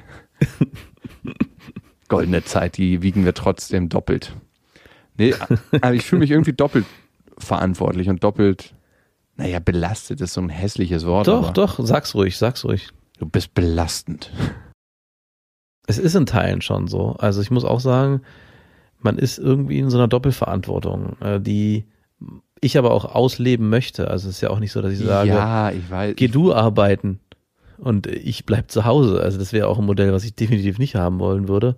[2.08, 4.34] Goldene Zeit, die wiegen wir trotzdem doppelt.
[5.16, 5.34] Nee,
[5.80, 6.86] aber ich fühle mich irgendwie doppelt
[7.38, 8.74] verantwortlich und doppelt,
[9.36, 11.28] naja, belastet ist so ein hässliches Wort.
[11.28, 12.88] Doch, doch, sag's ruhig, sag's ruhig.
[13.18, 14.32] Du bist belastend.
[15.86, 17.16] Es ist in Teilen schon so.
[17.18, 18.22] Also ich muss auch sagen,
[19.00, 21.84] man ist irgendwie in so einer Doppelverantwortung, äh, die
[22.60, 24.08] ich aber auch ausleben möchte.
[24.08, 26.14] Also es ist ja auch nicht so, dass ich sage, ja, ich weiß.
[26.16, 27.20] geh du arbeiten
[27.78, 29.22] und ich bleib zu Hause.
[29.22, 31.76] Also das wäre auch ein Modell, was ich definitiv nicht haben wollen würde.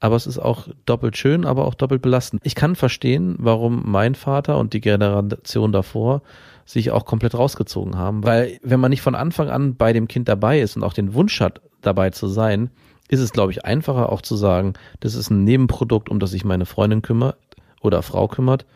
[0.00, 2.42] Aber es ist auch doppelt schön, aber auch doppelt belastend.
[2.44, 6.22] Ich kann verstehen, warum mein Vater und die Generation davor
[6.66, 8.24] sich auch komplett rausgezogen haben.
[8.24, 11.14] Weil wenn man nicht von Anfang an bei dem Kind dabei ist und auch den
[11.14, 12.70] Wunsch hat, dabei zu sein,
[13.08, 16.44] ist es, glaube ich, einfacher auch zu sagen, das ist ein Nebenprodukt, um das sich
[16.44, 17.36] meine Freundin kümmert
[17.80, 18.66] oder Frau kümmert.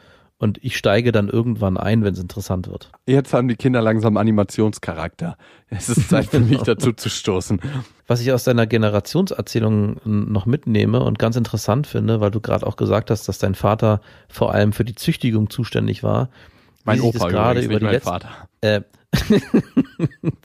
[0.41, 2.93] Und ich steige dann irgendwann ein, wenn es interessant wird.
[3.07, 5.37] Jetzt haben die Kinder langsam Animationscharakter.
[5.69, 7.61] Es ist Zeit für mich dazu zu stoßen.
[8.07, 12.77] Was ich aus deiner Generationserzählung noch mitnehme und ganz interessant finde, weil du gerade auch
[12.77, 16.29] gesagt hast, dass dein Vater vor allem für die Züchtigung zuständig war.
[16.85, 18.49] Mein Opa gerade über nicht die mein letzten, Vater.
[18.61, 18.81] Äh,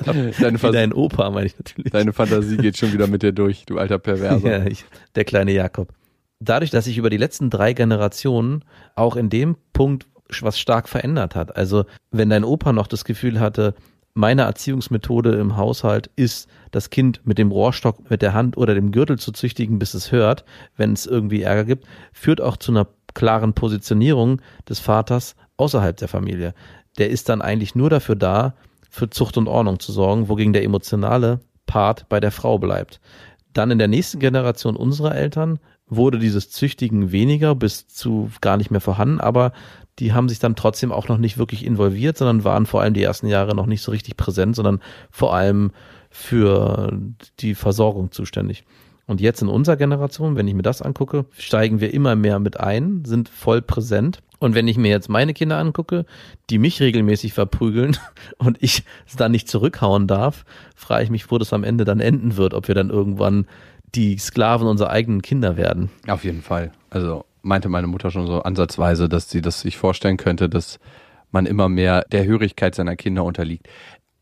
[0.06, 1.91] Deine, Vers dein Opa, meine ich natürlich.
[1.91, 4.43] deine Fantasie geht schon wieder mit dir durch, du alter Perverser.
[4.50, 5.93] Ja, ich, der kleine Jakob.
[6.39, 8.63] Dadurch, dass sich über die letzten drei Generationen
[8.96, 10.08] auch in dem Punkt
[10.41, 11.56] was stark verändert hat.
[11.56, 13.76] Also wenn dein Opa noch das Gefühl hatte,
[14.15, 18.91] meine Erziehungsmethode im Haushalt ist, das Kind mit dem Rohrstock, mit der Hand oder dem
[18.91, 20.43] Gürtel zu züchtigen, bis es hört,
[20.76, 26.10] wenn es irgendwie Ärger gibt, führt auch zu einer klaren Positionierung des Vaters außerhalb der
[26.10, 26.54] Familie.
[26.97, 28.54] Der ist dann eigentlich nur dafür da,
[28.89, 32.99] für Zucht und Ordnung zu sorgen, wogegen der emotionale Part bei der Frau bleibt.
[33.54, 38.71] Dann in der nächsten Generation unserer Eltern wurde dieses Züchtigen weniger bis zu gar nicht
[38.71, 39.54] mehr vorhanden, aber
[39.99, 43.04] die haben sich dann trotzdem auch noch nicht wirklich involviert, sondern waren vor allem die
[43.04, 45.71] ersten Jahre noch nicht so richtig präsent, sondern vor allem
[46.10, 46.99] für
[47.39, 48.65] die Versorgung zuständig.
[49.06, 52.60] Und jetzt in unserer Generation, wenn ich mir das angucke, steigen wir immer mehr mit
[52.60, 54.20] ein, sind voll präsent.
[54.39, 56.06] Und wenn ich mir jetzt meine Kinder angucke,
[56.50, 57.98] die mich regelmäßig verprügeln
[58.38, 62.00] und ich es dann nicht zurückhauen darf, frage ich mich, wo das am Ende dann
[62.00, 63.46] enden wird, ob wir dann irgendwann
[63.96, 65.90] die Sklaven unserer eigenen Kinder werden.
[66.08, 66.71] Auf jeden Fall.
[66.90, 70.80] Also meinte meine Mutter schon so ansatzweise, dass sie das sich vorstellen könnte, dass
[71.32, 73.67] man immer mehr der Hörigkeit seiner Kinder unterliegt.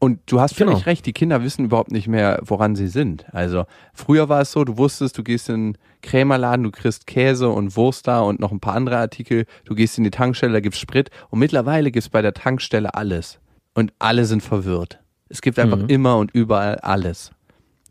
[0.03, 0.85] Und du hast völlig Genau.
[0.85, 3.25] recht, die Kinder wissen überhaupt nicht mehr, woran sie sind.
[3.35, 7.49] Also früher war es so, du wusstest, du gehst in den Krämerladen, du kriegst Käse
[7.49, 10.59] und Wurst da und noch ein paar andere Artikel, du gehst in die Tankstelle, da
[10.59, 13.39] gibt's Sprit und mittlerweile gibt's bei der Tankstelle alles.
[13.75, 14.99] Und alle sind verwirrt.
[15.29, 17.31] Es gibt einfach immer und überall alles.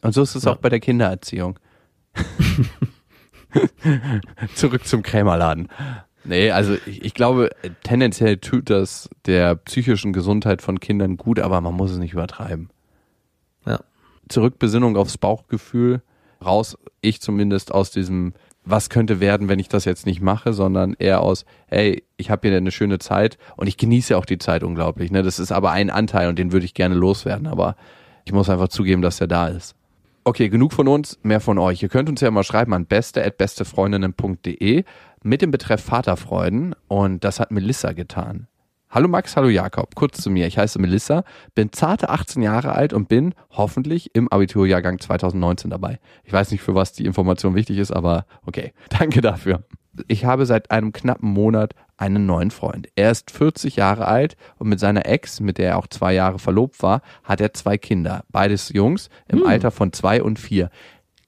[0.02, 0.52] Und so ist es Ja.
[0.52, 1.60] auch bei der Kindererziehung.
[4.56, 5.68] Zurück zum Krämerladen.
[6.24, 7.50] Nee, also ich, ich glaube,
[7.82, 12.70] tendenziell tut das der psychischen Gesundheit von Kindern gut, aber man muss es nicht übertreiben.
[13.66, 13.80] Ja.
[14.28, 16.02] Zurück Besinnung aufs Bauchgefühl,
[16.44, 20.94] raus, ich zumindest aus diesem, was könnte werden, wenn ich das jetzt nicht mache, sondern
[20.98, 24.62] eher aus, hey, ich habe hier eine schöne Zeit und ich genieße auch die Zeit
[24.62, 25.10] unglaublich.
[25.10, 25.22] Ne?
[25.22, 27.76] Das ist aber ein Anteil und den würde ich gerne loswerden, aber
[28.24, 29.74] ich muss einfach zugeben, dass er da ist.
[30.22, 31.82] Okay, genug von uns, mehr von euch.
[31.82, 34.84] Ihr könnt uns ja mal schreiben an beste.bestefreundinnen.de
[35.22, 38.46] mit dem Betreff Vaterfreuden und das hat Melissa getan.
[38.88, 39.94] Hallo Max, hallo Jakob.
[39.94, 40.48] Kurz zu mir.
[40.48, 41.22] Ich heiße Melissa,
[41.54, 46.00] bin zarte 18 Jahre alt und bin hoffentlich im Abiturjahrgang 2019 dabei.
[46.24, 48.72] Ich weiß nicht, für was die Information wichtig ist, aber okay.
[48.88, 49.62] Danke dafür.
[50.08, 52.88] Ich habe seit einem knappen Monat einen neuen Freund.
[52.96, 56.38] Er ist 40 Jahre alt und mit seiner Ex, mit der er auch zwei Jahre
[56.38, 58.24] verlobt war, hat er zwei Kinder.
[58.30, 60.70] Beides Jungs im Alter von zwei und vier.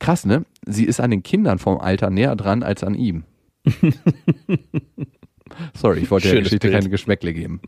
[0.01, 0.45] Krass, ne?
[0.67, 3.25] Sie ist an den Kindern vom Alter näher dran als an ihm.
[5.75, 6.81] Sorry, ich wollte der Schönes Geschichte Bild.
[6.81, 7.61] keine Geschmäckle geben.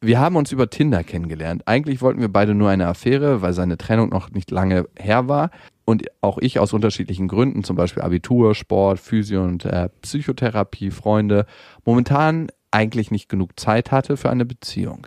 [0.00, 1.62] Wir haben uns über Tinder kennengelernt.
[1.66, 5.50] Eigentlich wollten wir beide nur eine Affäre, weil seine Trennung noch nicht lange her war.
[5.84, 11.46] Und auch ich aus unterschiedlichen Gründen, zum Beispiel Abitur, Sport, Physio und äh, Psychotherapie, Freunde,
[11.84, 15.06] momentan eigentlich nicht genug Zeit hatte für eine Beziehung.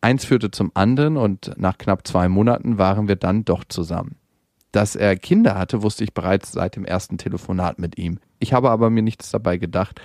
[0.00, 4.16] Eins führte zum anderen und nach knapp zwei Monaten waren wir dann doch zusammen.
[4.70, 8.20] Dass er Kinder hatte, wusste ich bereits seit dem ersten Telefonat mit ihm.
[8.38, 10.00] Ich habe aber mir nichts dabei gedacht,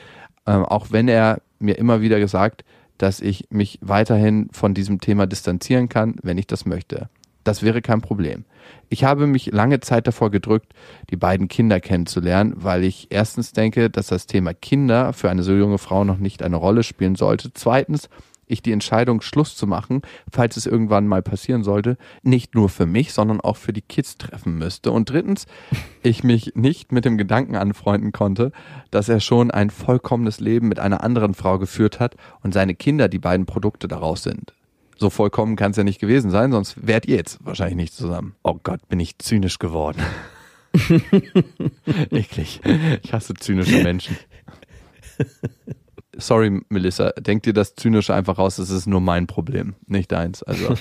[0.46, 2.64] ähm, auch wenn er mir immer wieder gesagt,
[2.98, 7.10] dass ich mich weiterhin von diesem Thema distanzieren kann, wenn ich das möchte.
[7.44, 8.46] Das wäre kein Problem.
[8.90, 10.74] Ich habe mich lange Zeit davor gedrückt,
[11.10, 15.54] die beiden Kinder kennenzulernen, weil ich erstens denke, dass das Thema Kinder für eine so
[15.54, 17.52] junge Frau noch nicht eine Rolle spielen sollte.
[17.54, 18.08] Zweitens,
[18.48, 22.86] ich die Entscheidung, Schluss zu machen, falls es irgendwann mal passieren sollte, nicht nur für
[22.86, 24.91] mich, sondern auch für die Kids treffen müsste.
[24.91, 25.46] Und drittens,
[26.02, 28.52] ich mich nicht mit dem Gedanken anfreunden konnte,
[28.91, 33.08] dass er schon ein vollkommenes Leben mit einer anderen Frau geführt hat und seine Kinder
[33.08, 34.54] die beiden Produkte daraus sind.
[34.98, 38.36] So vollkommen kann es ja nicht gewesen sein, sonst wärt ihr jetzt wahrscheinlich nicht zusammen.
[38.44, 40.02] Oh Gott, bin ich zynisch geworden.
[42.12, 42.62] Eklig.
[43.04, 44.18] Ich hasse zynische Menschen.
[46.18, 50.43] Sorry, Melissa, denk dir das Zynische einfach raus, das ist nur mein Problem, nicht deins.
[50.43, 50.76] Also,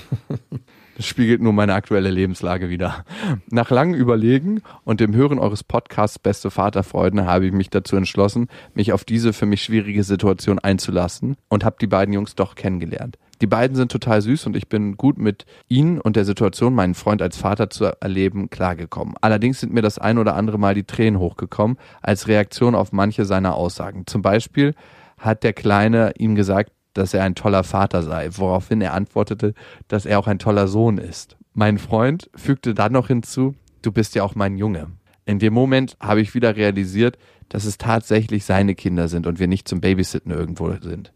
[0.97, 3.03] das spiegelt nur meine aktuelle Lebenslage wieder.
[3.49, 8.47] Nach langem Überlegen und dem Hören eures Podcasts Beste Vaterfreuden habe ich mich dazu entschlossen,
[8.75, 13.17] mich auf diese für mich schwierige Situation einzulassen und habe die beiden Jungs doch kennengelernt.
[13.41, 16.93] Die beiden sind total süß und ich bin gut mit ihnen und der Situation, meinen
[16.93, 19.15] Freund als Vater zu erleben, klargekommen.
[19.19, 23.25] Allerdings sind mir das ein oder andere Mal die Tränen hochgekommen als Reaktion auf manche
[23.25, 24.05] seiner Aussagen.
[24.05, 24.75] Zum Beispiel
[25.23, 29.53] hat der Kleine ihm gesagt, dass er ein toller Vater sei, woraufhin er antwortete,
[29.87, 31.37] dass er auch ein toller Sohn ist.
[31.53, 34.87] Mein Freund fügte dann noch hinzu, du bist ja auch mein Junge.
[35.25, 37.17] In dem Moment habe ich wieder realisiert,
[37.49, 41.13] dass es tatsächlich seine Kinder sind und wir nicht zum Babysitten irgendwo sind.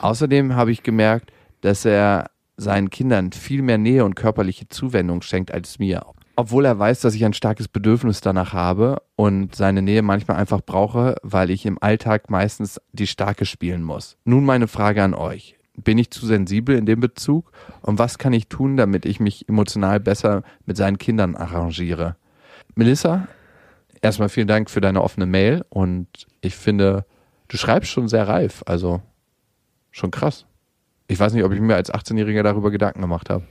[0.00, 5.52] Außerdem habe ich gemerkt, dass er seinen Kindern viel mehr Nähe und körperliche Zuwendung schenkt
[5.52, 6.04] als mir.
[6.38, 10.60] Obwohl er weiß, dass ich ein starkes Bedürfnis danach habe und seine Nähe manchmal einfach
[10.60, 14.18] brauche, weil ich im Alltag meistens die Starke spielen muss.
[14.24, 15.56] Nun meine Frage an euch.
[15.82, 17.50] Bin ich zu sensibel in dem Bezug?
[17.80, 22.16] Und was kann ich tun, damit ich mich emotional besser mit seinen Kindern arrangiere?
[22.74, 23.28] Melissa,
[24.02, 27.06] erstmal vielen Dank für deine offene Mail und ich finde,
[27.48, 29.00] du schreibst schon sehr reif, also
[29.90, 30.44] schon krass.
[31.08, 33.44] Ich weiß nicht, ob ich mir als 18-Jähriger darüber Gedanken gemacht habe.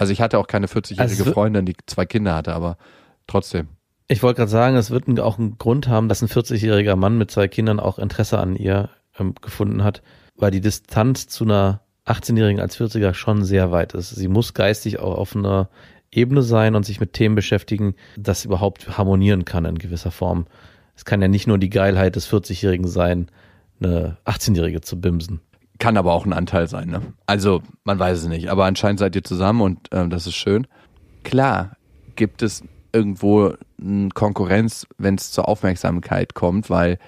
[0.00, 2.78] Also ich hatte auch keine 40-jährige Also Freundin, die zwei Kinder hatte, aber
[3.26, 3.68] trotzdem.
[4.08, 7.30] Ich wollte gerade sagen, es wird auch einen Grund haben, dass ein 40-jähriger Mann mit
[7.30, 8.88] zwei Kindern auch Interesse an ihr
[9.18, 10.02] ähm, gefunden hat,
[10.36, 14.08] weil die Distanz zu einer 18-Jährigen als 40er schon sehr weit ist.
[14.08, 15.68] Sie muss geistig auch auf einer
[16.10, 20.46] Ebene sein und sich mit Themen beschäftigen, das überhaupt harmonieren kann in gewisser Form.
[20.96, 23.30] Es kann ja nicht nur die Geilheit des 40-Jährigen sein,
[23.82, 25.40] eine 18-Jährige zu bimsen.
[25.80, 27.02] Kann aber auch ein Anteil sein, ne?
[27.26, 28.48] Also, man weiß es nicht.
[28.48, 30.68] Aber anscheinend seid ihr zusammen und ähm, das ist schön.
[31.24, 31.76] Klar
[32.14, 32.62] gibt es
[32.92, 36.98] irgendwo eine Konkurrenz, wenn es zur Aufmerksamkeit kommt, weil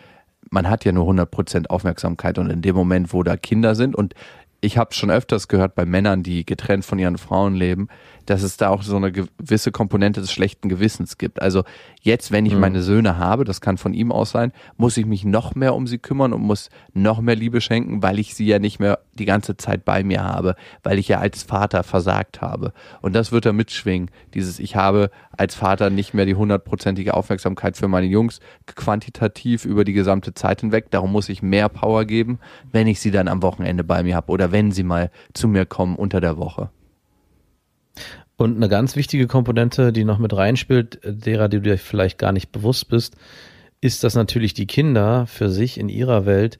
[0.51, 4.15] man hat ja nur 100% Aufmerksamkeit und in dem Moment, wo da Kinder sind und
[4.65, 7.89] ich habe schon öfters gehört bei Männern, die getrennt von ihren Frauen leben,
[8.27, 11.41] dass es da auch so eine gewisse Komponente des schlechten Gewissens gibt.
[11.43, 11.65] Also
[12.01, 15.25] jetzt, wenn ich meine Söhne habe, das kann von ihm aus sein, muss ich mich
[15.25, 18.59] noch mehr um sie kümmern und muss noch mehr Liebe schenken, weil ich sie ja
[18.59, 22.73] nicht mehr die ganze Zeit bei mir habe, weil ich ja als Vater versagt habe.
[23.01, 24.11] Und das wird da mitschwingen.
[24.35, 29.85] Dieses, ich habe als Vater nicht mehr die hundertprozentige Aufmerksamkeit für meine Jungs quantitativ über
[29.85, 30.91] die gesamte Zeit hinweg.
[30.91, 32.39] Darum muss ich mehr Power geben,
[32.71, 35.67] wenn ich sie dann am Wochenende bei mir habe oder wenn sie mal zu mir
[35.67, 36.71] kommen unter der Woche.
[38.37, 42.51] Und eine ganz wichtige Komponente, die noch mit reinspielt, derer du dir vielleicht gar nicht
[42.51, 43.17] bewusst bist,
[43.81, 46.59] ist, dass natürlich die Kinder für sich in ihrer Welt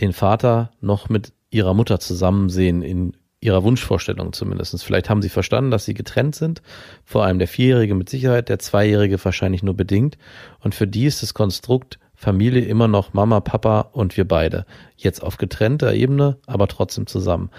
[0.00, 4.82] den Vater noch mit ihrer Mutter zusammen sehen, in ihrer Wunschvorstellung zumindest.
[4.84, 6.62] Vielleicht haben sie verstanden, dass sie getrennt sind,
[7.04, 10.18] vor allem der Vierjährige mit Sicherheit, der Zweijährige wahrscheinlich nur bedingt.
[10.60, 14.66] Und für die ist das Konstrukt Familie immer noch Mama, Papa und wir beide.
[14.94, 17.50] Jetzt auf getrennter Ebene, aber trotzdem zusammen.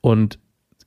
[0.00, 0.38] Und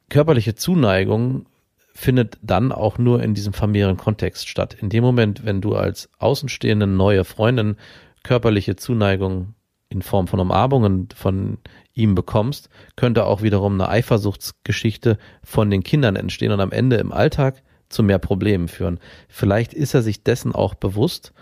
[0.10, 1.46] körperliche Zuneigung
[1.94, 4.76] findet dann auch nur in diesem familiären Kontext statt.
[4.80, 7.78] In dem Moment, wenn du als außenstehende neue Freundin
[8.24, 9.54] körperliche Zuneigung
[9.88, 11.58] in Form von Umarmungen von
[11.94, 17.14] ihm bekommst, könnte auch wiederum eine Eifersuchtsgeschichte von den Kindern entstehen und am Ende im
[17.14, 19.00] Alltag zu mehr Problemen führen.
[19.30, 21.34] Vielleicht ist er sich dessen auch bewusst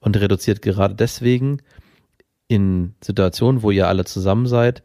[0.00, 1.58] und reduziert gerade deswegen
[2.48, 4.82] in Situationen, wo ihr alle zusammen seid,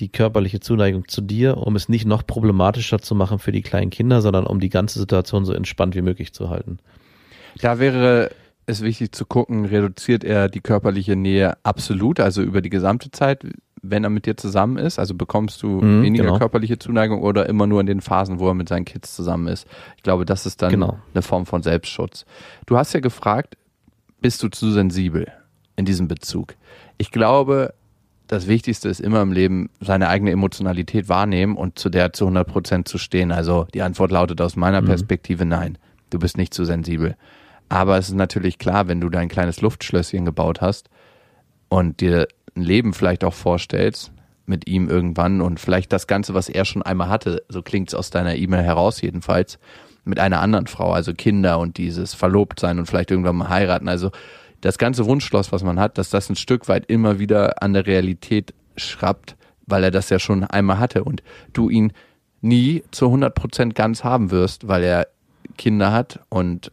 [0.00, 3.90] die körperliche Zuneigung zu dir, um es nicht noch problematischer zu machen für die kleinen
[3.90, 6.78] Kinder, sondern um die ganze Situation so entspannt wie möglich zu halten.
[7.60, 8.30] Da wäre
[8.66, 13.44] es wichtig zu gucken, reduziert er die körperliche Nähe absolut, also über die gesamte Zeit,
[13.82, 14.98] wenn er mit dir zusammen ist?
[14.98, 16.38] Also bekommst du mhm, weniger genau.
[16.38, 19.66] körperliche Zuneigung oder immer nur in den Phasen, wo er mit seinen Kids zusammen ist?
[19.96, 20.98] Ich glaube, das ist dann genau.
[21.14, 22.24] eine Form von Selbstschutz.
[22.66, 23.56] Du hast ja gefragt,
[24.20, 25.26] bist du zu sensibel
[25.76, 26.54] in diesem Bezug?
[26.98, 27.72] Ich glaube,
[28.30, 32.46] das Wichtigste ist immer im Leben, seine eigene Emotionalität wahrnehmen und zu der zu 100
[32.46, 33.32] Prozent zu stehen.
[33.32, 34.86] Also die Antwort lautet aus meiner mhm.
[34.86, 35.78] Perspektive nein.
[36.10, 37.16] Du bist nicht zu sensibel.
[37.68, 40.90] Aber es ist natürlich klar, wenn du dein kleines Luftschlösschen gebaut hast
[41.68, 44.12] und dir ein Leben vielleicht auch vorstellst
[44.46, 47.96] mit ihm irgendwann und vielleicht das Ganze, was er schon einmal hatte, so klingt es
[47.96, 49.58] aus deiner E-Mail heraus jedenfalls,
[50.04, 53.88] mit einer anderen Frau, also Kinder und dieses Verlobtsein und vielleicht irgendwann mal heiraten.
[53.88, 54.12] Also
[54.60, 57.86] das ganze Wunschschloss, was man hat, dass das ein Stück weit immer wieder an der
[57.86, 59.36] Realität schrappt,
[59.66, 61.92] weil er das ja schon einmal hatte und du ihn
[62.40, 65.08] nie zu 100 Prozent ganz haben wirst, weil er
[65.56, 66.72] Kinder hat und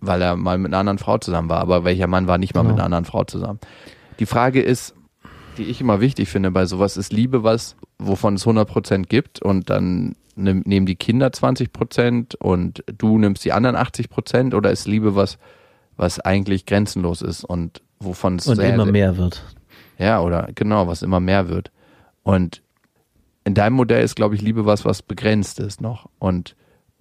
[0.00, 1.60] weil er mal mit einer anderen Frau zusammen war.
[1.60, 2.72] Aber welcher Mann war nicht mal genau.
[2.72, 3.60] mit einer anderen Frau zusammen?
[4.18, 4.94] Die Frage ist,
[5.56, 9.40] die ich immer wichtig finde bei sowas, ist Liebe was, wovon es 100 Prozent gibt
[9.40, 14.72] und dann nehmen die Kinder 20 Prozent und du nimmst die anderen 80 Prozent oder
[14.72, 15.38] ist Liebe was,
[15.96, 19.44] was eigentlich grenzenlos ist und wovon es und sehr, immer mehr wird.
[19.98, 21.70] Ja, oder genau, was immer mehr wird.
[22.22, 22.62] Und
[23.44, 26.56] in deinem Modell ist, glaube ich, Liebe was, was begrenzt ist noch und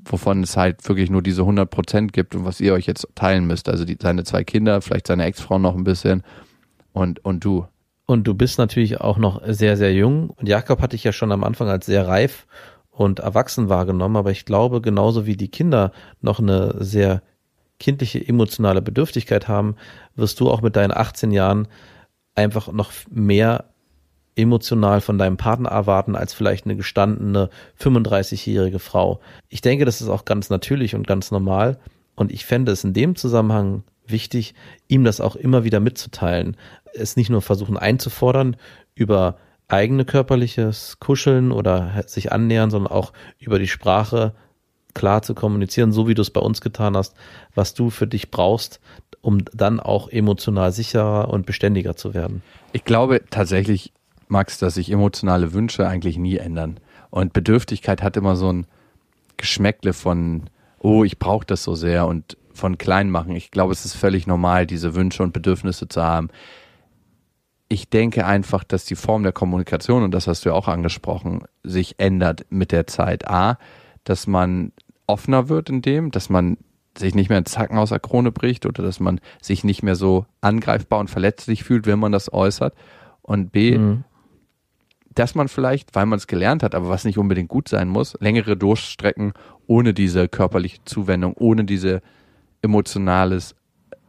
[0.06, 3.46] wovon es halt wirklich nur diese 100 Prozent gibt und was ihr euch jetzt teilen
[3.46, 3.70] müsst.
[3.70, 6.24] Also die, seine zwei Kinder, vielleicht seine Ex-Frau noch ein bisschen
[6.92, 7.66] und, und du.
[8.06, 10.30] Und du bist natürlich auch noch sehr, sehr jung.
[10.32, 12.46] Und Jakob hatte ich ja schon am Anfang als sehr reif
[12.92, 14.18] und erwachsen wahrgenommen.
[14.18, 17.22] Aber ich glaube, genauso wie die Kinder noch eine sehr
[17.84, 19.76] kindliche emotionale Bedürftigkeit haben,
[20.16, 21.68] wirst du auch mit deinen 18 Jahren
[22.34, 23.66] einfach noch mehr
[24.36, 29.20] emotional von deinem Partner erwarten als vielleicht eine gestandene 35-jährige Frau.
[29.50, 31.78] Ich denke, das ist auch ganz natürlich und ganz normal.
[32.16, 34.56] Und ich fände es in dem Zusammenhang wichtig,
[34.88, 36.56] ihm das auch immer wieder mitzuteilen.
[36.94, 38.56] Es nicht nur versuchen einzufordern
[38.96, 39.36] über
[39.68, 44.34] eigene körperliches Kuscheln oder sich annähern, sondern auch über die Sprache
[44.94, 47.16] klar zu kommunizieren, so wie du es bei uns getan hast,
[47.56, 48.80] was du für dich brauchst,
[49.22, 52.44] um dann auch emotional sicherer und beständiger zu werden.
[52.74, 53.94] Ich glaube tatsächlich,
[54.28, 56.80] Max, dass sich emotionale Wünsche eigentlich nie ändern.
[57.10, 58.66] Und Bedürftigkeit hat immer so ein
[59.38, 63.36] Geschmäckle von, oh, ich brauche das so sehr und von klein machen.
[63.36, 66.30] Ich glaube, es ist völlig normal, diese Wünsche und Bedürfnisse zu haben.
[67.68, 71.44] Ich denke einfach, dass die Form der Kommunikation, und das hast du ja auch angesprochen,
[71.64, 73.28] sich ändert mit der Zeit.
[73.28, 73.58] A,
[74.04, 74.72] dass man
[75.08, 76.58] offener wird in dem, dass man
[76.98, 79.96] sich nicht mehr ein Zacken aus der Krone bricht oder dass man sich nicht mehr
[79.96, 82.76] so angreifbar und verletzlich fühlt, wenn man das äußert.
[83.22, 84.04] Und B, mhm.
[85.16, 88.16] dass man vielleicht, weil man es gelernt hat, aber was nicht unbedingt gut sein muss,
[88.20, 89.34] längere Durchstrecken
[89.66, 92.02] ohne diese körperliche Zuwendung, ohne diese
[92.62, 93.56] emotionales,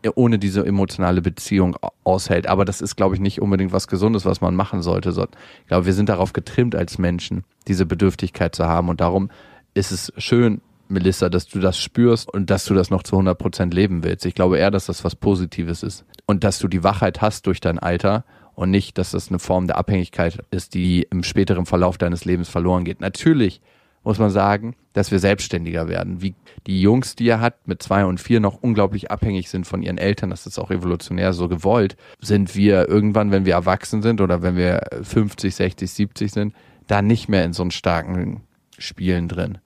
[0.03, 2.47] äh, ohne diese emotionale Beziehung aushält.
[2.47, 5.11] Aber das ist, glaube ich, nicht unbedingt was Gesundes, was man machen sollte.
[5.11, 8.89] Ich glaube, wir sind darauf getrimmt als Menschen, diese Bedürftigkeit zu haben.
[8.89, 9.31] Und darum
[9.75, 10.61] ist es schön,
[10.95, 14.25] Melissa, dass du das spürst und dass du das noch zu 100 Prozent leben willst.
[14.25, 16.05] Ich glaube eher, dass das was Positives ist.
[16.27, 18.25] Und dass du die Wachheit hast durch dein Alter
[18.55, 22.49] und nicht, dass das eine Form der Abhängigkeit ist, die im späteren Verlauf deines Lebens
[22.49, 23.01] verloren geht.
[23.01, 23.61] Natürlich
[24.05, 26.21] muss man sagen, dass wir selbstständiger werden.
[26.23, 26.35] Wie
[26.67, 29.99] die Jungs, die er hat, mit zwei und vier noch unglaublich abhängig sind von ihren
[29.99, 34.43] Eltern, das ist auch evolutionär so gewollt, sind wir irgendwann, wenn wir erwachsen sind oder
[34.43, 36.55] wenn wir 50, 60, 70 sind,
[36.87, 38.43] da nicht mehr in so einen starken
[38.79, 39.59] Spielen drin.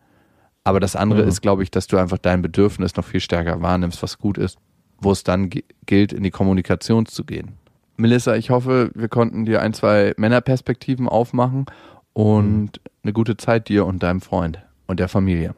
[0.69, 1.29] Aber das andere mhm.
[1.29, 4.59] ist, glaube ich, dass du einfach dein Bedürfnis noch viel stärker wahrnimmst, was gut ist,
[5.01, 5.49] wo es dann
[5.87, 7.53] gilt, in die Kommunikation zu gehen.
[7.97, 11.65] Melissa, ich hoffe, wir konnten dir ein, zwei Männerperspektiven aufmachen
[12.13, 12.71] und mhm.
[13.03, 15.55] eine gute Zeit dir und deinem Freund und der Familie.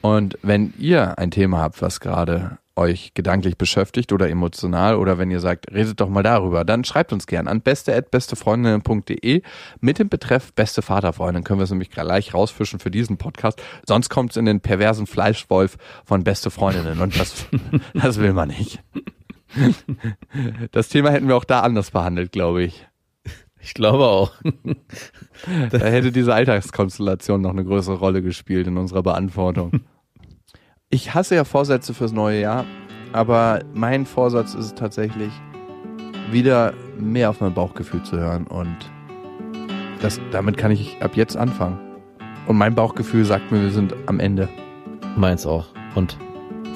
[0.00, 5.30] Und wenn ihr ein Thema habt, was gerade euch gedanklich beschäftigt oder emotional oder wenn
[5.30, 9.42] ihr sagt, redet doch mal darüber, dann schreibt uns gern an beste@bestefreundinnen.de
[9.80, 11.44] mit dem Betreff beste Vaterfreundin.
[11.44, 13.62] Können wir es nämlich gleich rausfischen für diesen Podcast.
[13.86, 17.46] Sonst kommt es in den perversen Fleischwolf von beste Freundinnen und das,
[17.94, 18.82] das will man nicht.
[20.72, 22.86] Das Thema hätten wir auch da anders behandelt, glaube ich.
[23.60, 24.32] Ich glaube auch.
[25.70, 29.80] Da hätte diese Alltagskonstellation noch eine größere Rolle gespielt in unserer Beantwortung.
[30.94, 32.64] Ich hasse ja Vorsätze fürs neue Jahr,
[33.12, 35.32] aber mein Vorsatz ist tatsächlich,
[36.30, 38.76] wieder mehr auf mein Bauchgefühl zu hören und
[40.02, 41.80] das, damit kann ich ab jetzt anfangen.
[42.46, 44.48] Und mein Bauchgefühl sagt mir, wir sind am Ende.
[45.16, 45.66] Meins auch.
[45.96, 46.16] Und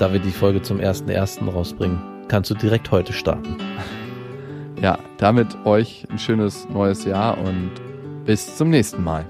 [0.01, 1.49] da wir die Folge zum 1.1.
[1.49, 3.55] rausbringen, kannst du direkt heute starten.
[4.83, 7.71] Ja, damit euch ein schönes neues Jahr und
[8.25, 9.27] bis zum nächsten Mal.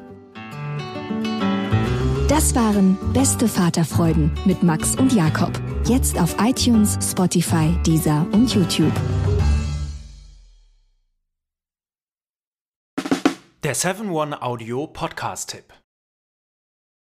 [2.38, 5.50] Das waren Beste Vaterfreuden mit Max und Jakob.
[5.86, 8.92] Jetzt auf iTunes, Spotify, Deezer und YouTube.
[13.64, 15.64] Der 7-One-Audio-Podcast-Tipp.